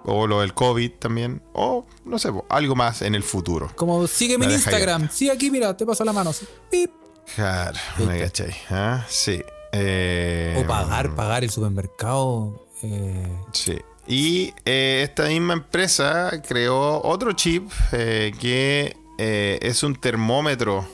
[0.06, 1.42] o lo del COVID también.
[1.54, 3.70] O, no sé, algo más en el futuro.
[3.76, 5.10] Como sígueme en Instagram.
[5.12, 6.32] Sí, aquí, mira, te paso la mano.
[6.70, 6.92] Pip.
[7.36, 8.54] Claro, me cachai.
[8.72, 9.06] ¿ah?
[9.08, 9.42] Sí.
[9.72, 12.66] Eh, O pagar, pagar el supermercado.
[12.82, 13.78] eh, Sí.
[14.12, 20.86] Y eh, esta misma empresa creó otro chip eh, que eh, es un termómetro.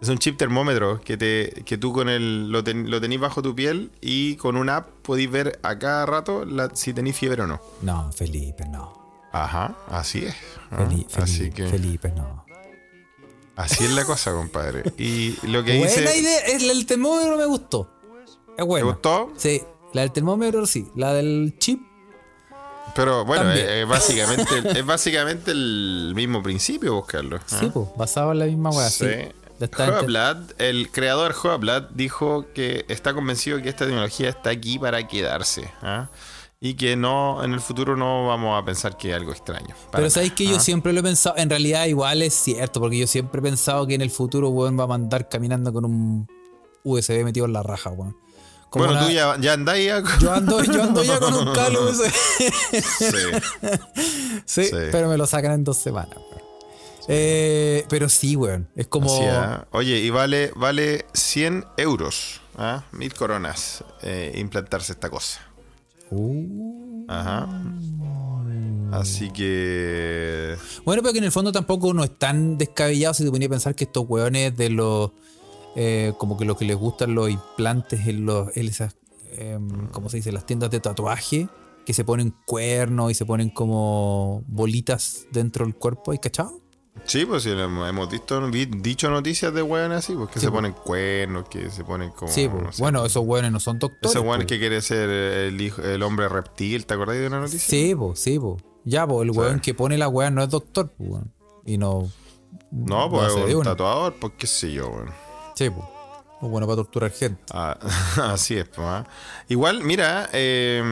[0.00, 3.42] Es un chip termómetro que, te, que tú con el, lo, ten- lo tenés bajo
[3.42, 7.42] tu piel y con una app podéis ver a cada rato la- si tenéis fiebre
[7.42, 7.60] o no.
[7.82, 9.02] No, Felipe, no.
[9.32, 10.34] Ajá, así es.
[10.70, 10.86] ¿ah?
[11.16, 12.44] Así Felipe, que Felipe, no.
[13.56, 14.84] así es la cosa, compadre.
[14.98, 16.18] Y lo que Buena dice.
[16.18, 16.38] idea.
[16.46, 17.90] El, el termómetro me gustó.
[18.50, 18.86] Es ¿Te bueno.
[18.86, 19.32] gustó?
[19.36, 19.60] Sí,
[19.92, 20.86] la del termómetro sí.
[20.94, 21.80] La del chip.
[22.94, 23.66] Pero bueno, También.
[23.66, 27.40] es, es básicamente, es básicamente el mismo principio, buscarlo.
[27.46, 28.88] Sí, pues, basado en la misma weá.
[28.88, 29.06] Sí.
[29.06, 29.28] Sí.
[30.58, 35.70] El creador Joablad dijo que está convencido que esta tecnología está aquí para quedarse.
[35.82, 36.10] ¿ah?
[36.60, 39.74] Y que no, en el futuro no vamos a pensar que es algo extraño.
[39.92, 40.60] Pero sabéis que yo ¿ah?
[40.60, 43.94] siempre lo he pensado, en realidad igual es cierto, porque yo siempre he pensado que
[43.94, 46.28] en el futuro, weón, va a mandar caminando con un
[46.82, 48.16] USB metido en la raja, weón.
[48.74, 51.32] Como Bueno, una- tú ya, ya andáis ya con- Yo ando, yo ando ya con
[51.32, 52.10] un USB.
[52.98, 53.06] Sí.
[54.46, 54.76] sí, Sí.
[54.90, 56.16] pero me lo sacan en dos semanas.
[57.06, 58.66] Eh, pero sí, weón.
[58.74, 59.16] Es como.
[59.30, 59.68] ¿ah?
[59.70, 62.82] Oye, y vale, vale 100 euros, ¿ah?
[62.90, 65.40] mil coronas, eh, implantarse esta cosa.
[66.10, 67.04] Uh.
[67.06, 67.46] Ajá.
[68.90, 70.56] Así que.
[70.84, 73.50] Bueno, pero que en el fondo tampoco no es tan descabellado si te ponía a
[73.50, 75.12] pensar que estos weones de los.
[75.76, 78.56] Eh, como que lo que les gustan los implantes en los.
[78.56, 78.96] En esas.
[79.36, 80.32] em, ¿Cómo se dice?
[80.32, 81.48] Las tiendas de tatuaje.
[81.84, 86.62] que se ponen cuernos y se ponen como bolitas dentro del cuerpo, ¿hay cachado?
[87.04, 90.50] Sí, pues sí, hemos visto, vi- dicho noticias de weones así, pues que Sí, se
[90.50, 90.58] pues.
[90.62, 92.32] ponen cuernos, que se ponen como.
[92.32, 94.16] Sí, no sé, bueno, esos hueones no son doctores.
[94.16, 94.46] Ese weón po.
[94.46, 97.60] que quiere ser el, hijo, el hombre reptil, ¿te acordás de una noticia?
[97.68, 98.56] Sí, po, sí, po.
[98.86, 100.94] Ya, po, el weón que pone la weá no es doctor.
[101.66, 102.08] Y no.
[102.70, 105.10] No, pues es un tatuador, pues qué sé yo, weón.
[105.54, 105.90] Sí, po.
[106.42, 107.40] Es bueno para torturar gente.
[107.52, 107.78] Ah,
[108.32, 109.04] así es, pues.
[109.48, 110.82] Igual, mira, eh,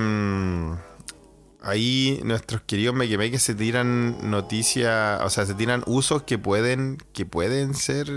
[1.63, 7.27] ahí nuestros queridos que se tiran noticias, o sea, se tiran usos que pueden, que
[7.27, 8.11] pueden ser.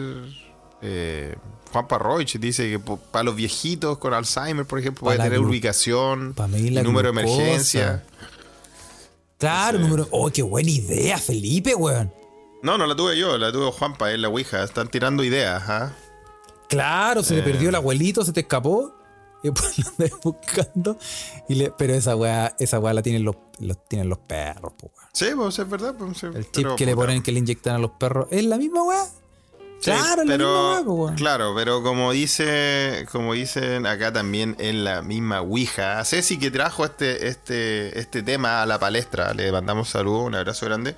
[0.81, 1.35] Eh,
[1.71, 7.11] Juan Parroich dice que para los viejitos con Alzheimer, por ejemplo, puede tener ubicación, número
[7.11, 8.03] de emergencia.
[9.37, 10.07] Claro, número.
[10.11, 12.13] Oh, qué buena idea, Felipe, weón.
[12.63, 14.63] No, no la tuve yo, la tuvo Juanpa, es la Ouija.
[14.63, 15.93] Están tirando ideas, ¿ah?
[16.67, 17.43] Claro, se le Eh.
[17.43, 18.93] perdió el abuelito, se te escapó.
[19.43, 20.97] Y después lo andas buscando.
[21.47, 24.91] Y le, pero esa weá, esa weá la tienen los, los- tienen los perros, po,
[24.95, 25.09] weón.
[25.13, 25.93] Sí, pues es verdad.
[25.97, 28.27] Pues, sí, El chip pero, que le ponen que le inyectan a los perros.
[28.31, 29.05] ¿Es la misma weá?
[29.05, 31.15] Sí, claro, es la pero, misma weá, po, weón.
[31.15, 36.83] Claro, pero como dice, como dicen acá también en la misma Ouija, Ceci que trajo
[36.83, 40.95] este, este, este tema a la palestra, le mandamos saludos, un abrazo grande.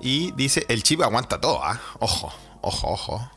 [0.00, 1.78] Y dice, el chip aguanta todo, ¿ah?
[1.98, 2.32] Ojo,
[2.62, 3.30] ojo, ojo.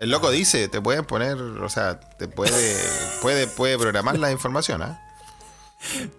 [0.00, 2.76] El loco dice, te pueden poner, o sea, te puede,
[3.22, 5.00] puede, puede programar la información, ¿ah?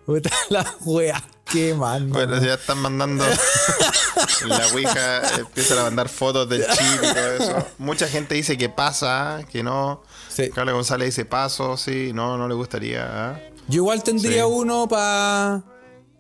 [0.06, 2.14] Puta la weá, qué manda.
[2.18, 3.26] Bueno, ya están mandando.
[4.48, 7.68] la Ouija empiezan a mandar fotos del chip y todo eso.
[7.78, 10.02] Mucha gente dice que pasa, que no.
[10.30, 10.50] Sí.
[10.50, 13.06] Carla González dice paso, sí, no, no le gustaría.
[13.32, 13.40] ¿ah?
[13.68, 14.50] Yo igual tendría Sí.
[14.50, 15.62] uno para.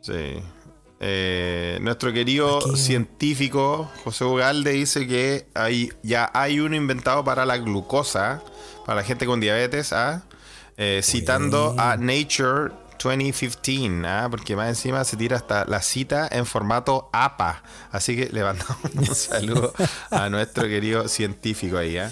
[0.02, 0.42] Sí.
[1.02, 2.78] Eh, nuestro querido Aquí.
[2.78, 8.42] científico José Ugalde dice que hay, ya hay uno inventado para la glucosa,
[8.86, 10.24] para la gente con diabetes, ¿ah?
[10.78, 14.28] Eh, citando a Nature 2015, ¿ah?
[14.30, 17.64] porque más encima se tira hasta la cita en formato APA.
[17.92, 19.74] Así que le mandamos un saludo
[20.10, 21.98] a nuestro querido científico ahí.
[21.98, 22.12] ¿ah?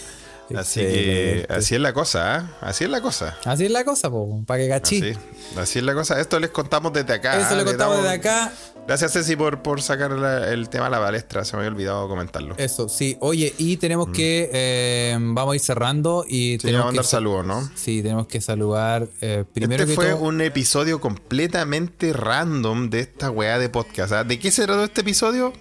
[0.55, 1.53] Así que Excelente.
[1.53, 2.49] así es la cosa, ¿ah?
[2.61, 3.38] así es la cosa.
[3.43, 4.09] Así es la cosa,
[4.45, 4.97] para que cachí.
[5.11, 5.19] Así,
[5.57, 6.19] así es la cosa.
[6.21, 7.38] Esto les contamos desde acá.
[7.38, 7.51] Eso ¿ah?
[7.51, 8.51] le Le contamos damos- desde acá.
[8.88, 11.43] Gracias, Ceci, por, por sacar la- el tema a la palestra.
[11.43, 12.55] Se me había olvidado comentarlo.
[12.57, 13.17] Eso, sí.
[13.19, 14.49] Oye, y tenemos que.
[14.53, 16.88] eh, vamos a ir cerrando y Sí, tenemos que.
[16.88, 17.69] mandar saludos, ¿no?
[17.75, 19.07] Sí, tenemos que saludar.
[19.19, 20.23] eh, primero este que fue todo.
[20.23, 24.13] un episodio completamente random de esta weá de podcast.
[24.13, 24.23] ¿ah?
[24.23, 25.51] ¿De qué se trató este episodio?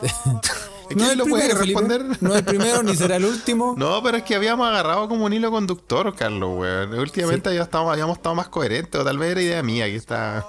[0.90, 1.80] ¿Quién No es el lo puede primero, Felipe.
[1.80, 2.22] responder?
[2.22, 3.74] No es el primero ni será el último.
[3.78, 6.94] No, pero es que habíamos agarrado como un hilo conductor, Carlos, weón.
[6.94, 10.44] Últimamente ya estamos, habíamos estado más coherentes, o tal vez era idea mía, que está.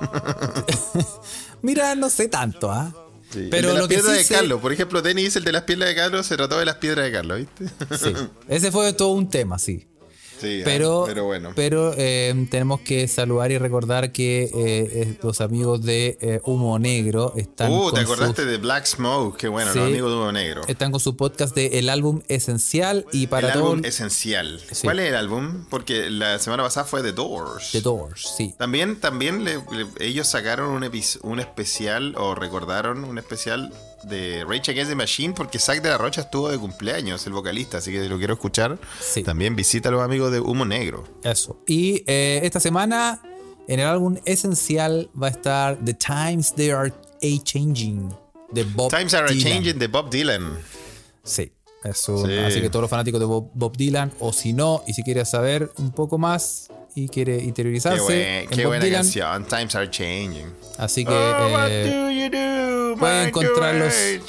[1.62, 2.92] Mira, no sé tanto, ¿ah?
[3.30, 3.48] Sí.
[3.50, 5.52] Pero el de lo las que piedras sí de Carlos, por ejemplo, dice el de
[5.52, 7.68] las piedras de Carlos, se trató de las piedras de Carlos, ¿viste?
[7.98, 8.14] Sí.
[8.48, 9.88] Ese fue todo un tema, sí.
[10.42, 11.52] Sí, Pero, pero bueno.
[11.56, 17.34] pero eh, tenemos que saludar y recordar que eh, los amigos de eh, Humo Negro
[17.38, 19.78] están, Uh, con te su, acordaste de Black Smoke, qué bueno, Sí.
[19.80, 20.62] los amigos de Humo Negro.
[20.68, 24.60] están con su podcast de El Álbum Esencial y para el todos álbum esencial.
[24.72, 24.82] Sí.
[24.84, 25.66] ¿Cuál es el álbum?
[25.70, 27.72] Porque la semana pasada fue The Doors.
[27.72, 28.54] The Doors, sí.
[28.58, 30.84] También, también le- le- ellos sacaron un,
[31.24, 33.72] un especial, o recordaron un especial
[34.04, 37.78] de Rage Against the Machine, porque Zack de la Rocha estuvo de cumpleaños, el vocalista,
[37.78, 39.24] así que si lo quiero escuchar, Sí.
[39.24, 41.04] también visita a los amigos de Humo Negro.
[41.24, 41.62] Eso.
[41.68, 43.22] Y eh, esta semana
[43.68, 46.92] en el álbum Esencial va a estar The Times They Are
[47.22, 48.14] A Changing
[48.52, 49.52] de Bob Times Are Dylan.
[49.54, 50.58] Changing de Bob Dylan.
[51.24, 51.52] Sí.
[51.84, 52.38] Eso, Sí.
[52.38, 55.30] así que todos los fanáticos de Bob, Bob Dylan, o si no, y si quieres
[55.30, 59.46] saber un poco más y quiere Qué, interiorizarse buen- en qué Bob buena Dylan, canción.
[59.46, 60.54] Times Are Changing.
[60.78, 64.22] así que Oh, eh, do do, my encontrarlos-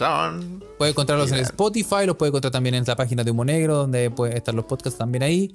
[0.78, 1.38] puede encontrarlos en.
[1.40, 4.64] Spotify, los puede encontrar también en la página de Humo Negro, donde pueden estar los
[4.64, 5.54] podcasts también ahí.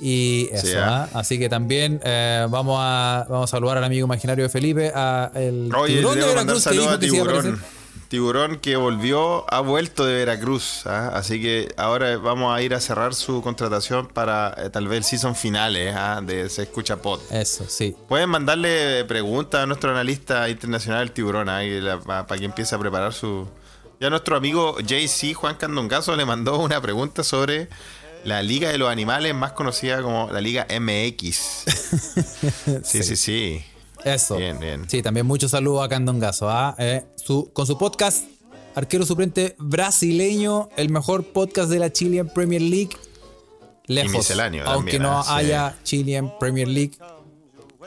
[0.00, 1.08] Y eso, Sí, ¿ah?
[1.14, 5.30] así que también eh, vamos, a, vamos a saludar al amigo imaginario de Felipe, a
[5.34, 7.38] el Oye, tiburón de Veracruz que dijo que se iba a Tiburón.
[7.46, 7.81] aparecer.
[8.12, 10.82] Tiburón que volvió, ha vuelto de Veracruz.
[10.84, 11.12] ¿ah?
[11.14, 15.04] Así que ahora vamos a ir a cerrar su contratación para eh, tal vez el
[15.04, 16.20] season finales ¿ah?
[16.22, 17.20] de Se Escucha Pod.
[17.30, 17.96] Eso, sí.
[18.08, 21.46] Pueden mandarle preguntas a nuestro analista internacional, el Tiburón,
[22.04, 23.48] para que empiece a preparar su.
[23.98, 27.70] Ya nuestro amigo JC Juan Candongazo le mandó una pregunta sobre
[28.24, 31.38] la Liga de los Animales, más conocida como la Liga MX.
[32.84, 33.64] sí, sí, sí.
[34.04, 34.36] Eso.
[34.36, 34.88] Bien, bien.
[34.88, 36.50] Sí, también muchos saludos a Candongazo.
[36.50, 36.74] ¿ah?
[36.78, 38.24] Eh, su, con su podcast,
[38.74, 42.96] arquero suplente brasileño, el mejor podcast de la Chilean Premier League.
[43.86, 44.30] Lejos.
[44.30, 45.30] aunque también, no ah, sí.
[45.32, 46.96] haya Chilean Premier League.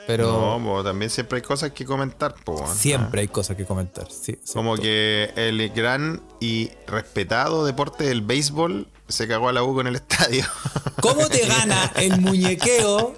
[0.07, 2.73] Pero No, po, también siempre hay cosas que comentar, po, ¿ah?
[2.73, 4.07] siempre hay cosas que comentar.
[4.11, 4.37] Sí.
[4.53, 9.87] Como que el gran y respetado deporte del béisbol se cagó a la U con
[9.87, 10.45] el estadio.
[11.01, 13.15] ¿Cómo te gana el muñequeo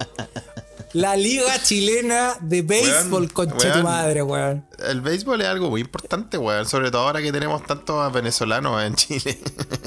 [0.93, 4.65] la liga chilena de béisbol, concha tu madre, weón?
[4.88, 6.65] el béisbol es algo muy importante, weón.
[6.68, 9.39] Sobre todo ahora que tenemos tantos venezolanos en Chile.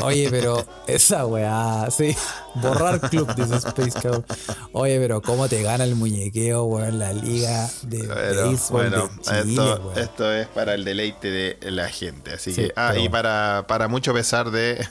[0.03, 2.15] Oye, pero esa weá, sí.
[2.57, 4.25] Borrar club, dice Space Cow.
[4.73, 6.99] Oye, pero ¿cómo te gana el muñequeo, weón?
[6.99, 9.99] La liga de béisbol de Chile, esto, weón.
[9.99, 12.33] esto es para el deleite de la gente.
[12.35, 13.13] Así Sí, que, ah, pero y bueno.
[13.13, 14.85] para, para mucho pesar de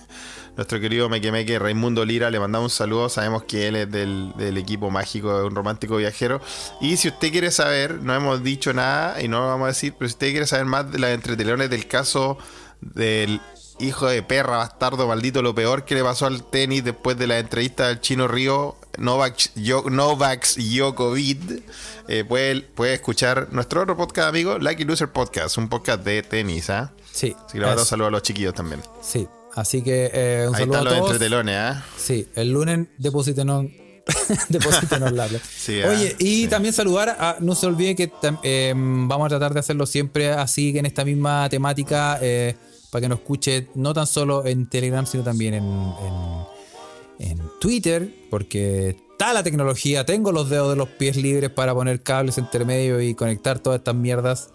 [0.60, 3.08] nuestro querido Mequemeque Raimundo Lira, le mandamos un saludo.
[3.08, 6.42] Sabemos que él es del, del equipo mágico, un romántico viajero.
[6.82, 9.94] Y si usted quiere saber, no hemos dicho nada y no lo vamos a decir,
[9.98, 12.38] pero si usted quiere saber más de las entretelones del caso
[12.82, 13.40] del
[13.80, 17.40] hijo de perra, bastardo, maldito, lo peor que le pasó al tenis después de la
[17.40, 21.64] entrevista del chino Río, Novak, Yo- Novak Djokovic,
[22.10, 26.70] eh, puede, puede escuchar nuestro otro podcast, amigo, Lucky Loser Podcast, un podcast de tenis,
[26.70, 26.92] ¿ah?
[27.14, 28.82] Sí, Así que le mando un saludo a los chiquillos también.
[29.02, 29.26] sí.
[29.60, 31.12] Así que eh, un Ahí saludo están a los todos.
[31.14, 31.86] entretelones, ¿ah?
[31.98, 33.66] Sí, el lunes deposítenos
[34.50, 35.44] deposítenos la plata.
[35.56, 36.48] Sí, ah, Oye, y sí.
[36.48, 38.12] también saludar a, no se olviden que
[38.44, 42.56] eh, vamos a tratar de hacerlo siempre así, en esta misma temática, eh,
[42.90, 48.10] para que nos escuche no tan solo en Telegram, sino también en, en, en Twitter,
[48.32, 52.66] porque está la tecnología, tengo los dedos de los pies libres para poner cables entre
[52.66, 54.50] medio y conectar todas estas mierdas.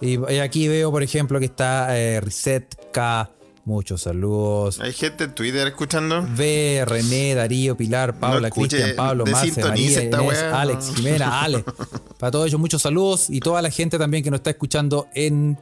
[0.00, 3.30] Y, y aquí veo, por ejemplo, que está eh, Reset K.
[3.66, 4.78] Muchos saludos.
[4.78, 6.20] Hay gente en Twitter escuchando.
[6.22, 10.94] V, René, Darío, Pilar, Paula, Cristian, Pablo, Marce, María, Inés, Alex, no.
[10.94, 11.64] Jimena, Ale.
[12.18, 15.58] Para todos ellos, muchos saludos y toda la gente también que nos está escuchando en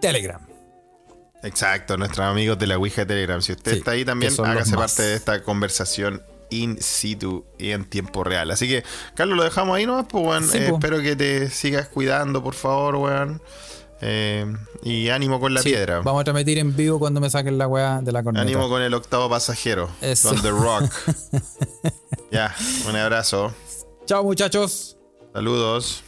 [0.00, 0.40] Telegram.
[1.44, 3.40] Exacto, nuestros amigos de la Ouija de Telegram.
[3.40, 7.84] Si usted Sí, está ahí también, hágase parte de esta conversación in situ y en
[7.84, 8.50] tiempo real.
[8.50, 8.82] Así que,
[9.14, 10.44] Carlos, lo dejamos ahí nomás, pues, weón.
[10.48, 10.74] Sí, Eh, po.
[10.76, 13.40] espero que te sigas cuidando, por favor, weón.
[14.00, 14.44] Eh,
[14.82, 16.00] y ánimo con la Sí, piedra.
[16.00, 18.42] Vamos a transmitir en vivo cuando me saquen la weá de la corneta.
[18.42, 19.88] Ánimo con el octavo pasajero.
[20.00, 20.28] Eso.
[20.30, 20.92] Con The Rock.
[22.30, 22.54] ya,
[22.88, 23.54] un abrazo.
[24.06, 24.96] Chao muchachos.
[25.32, 26.02] Saludos.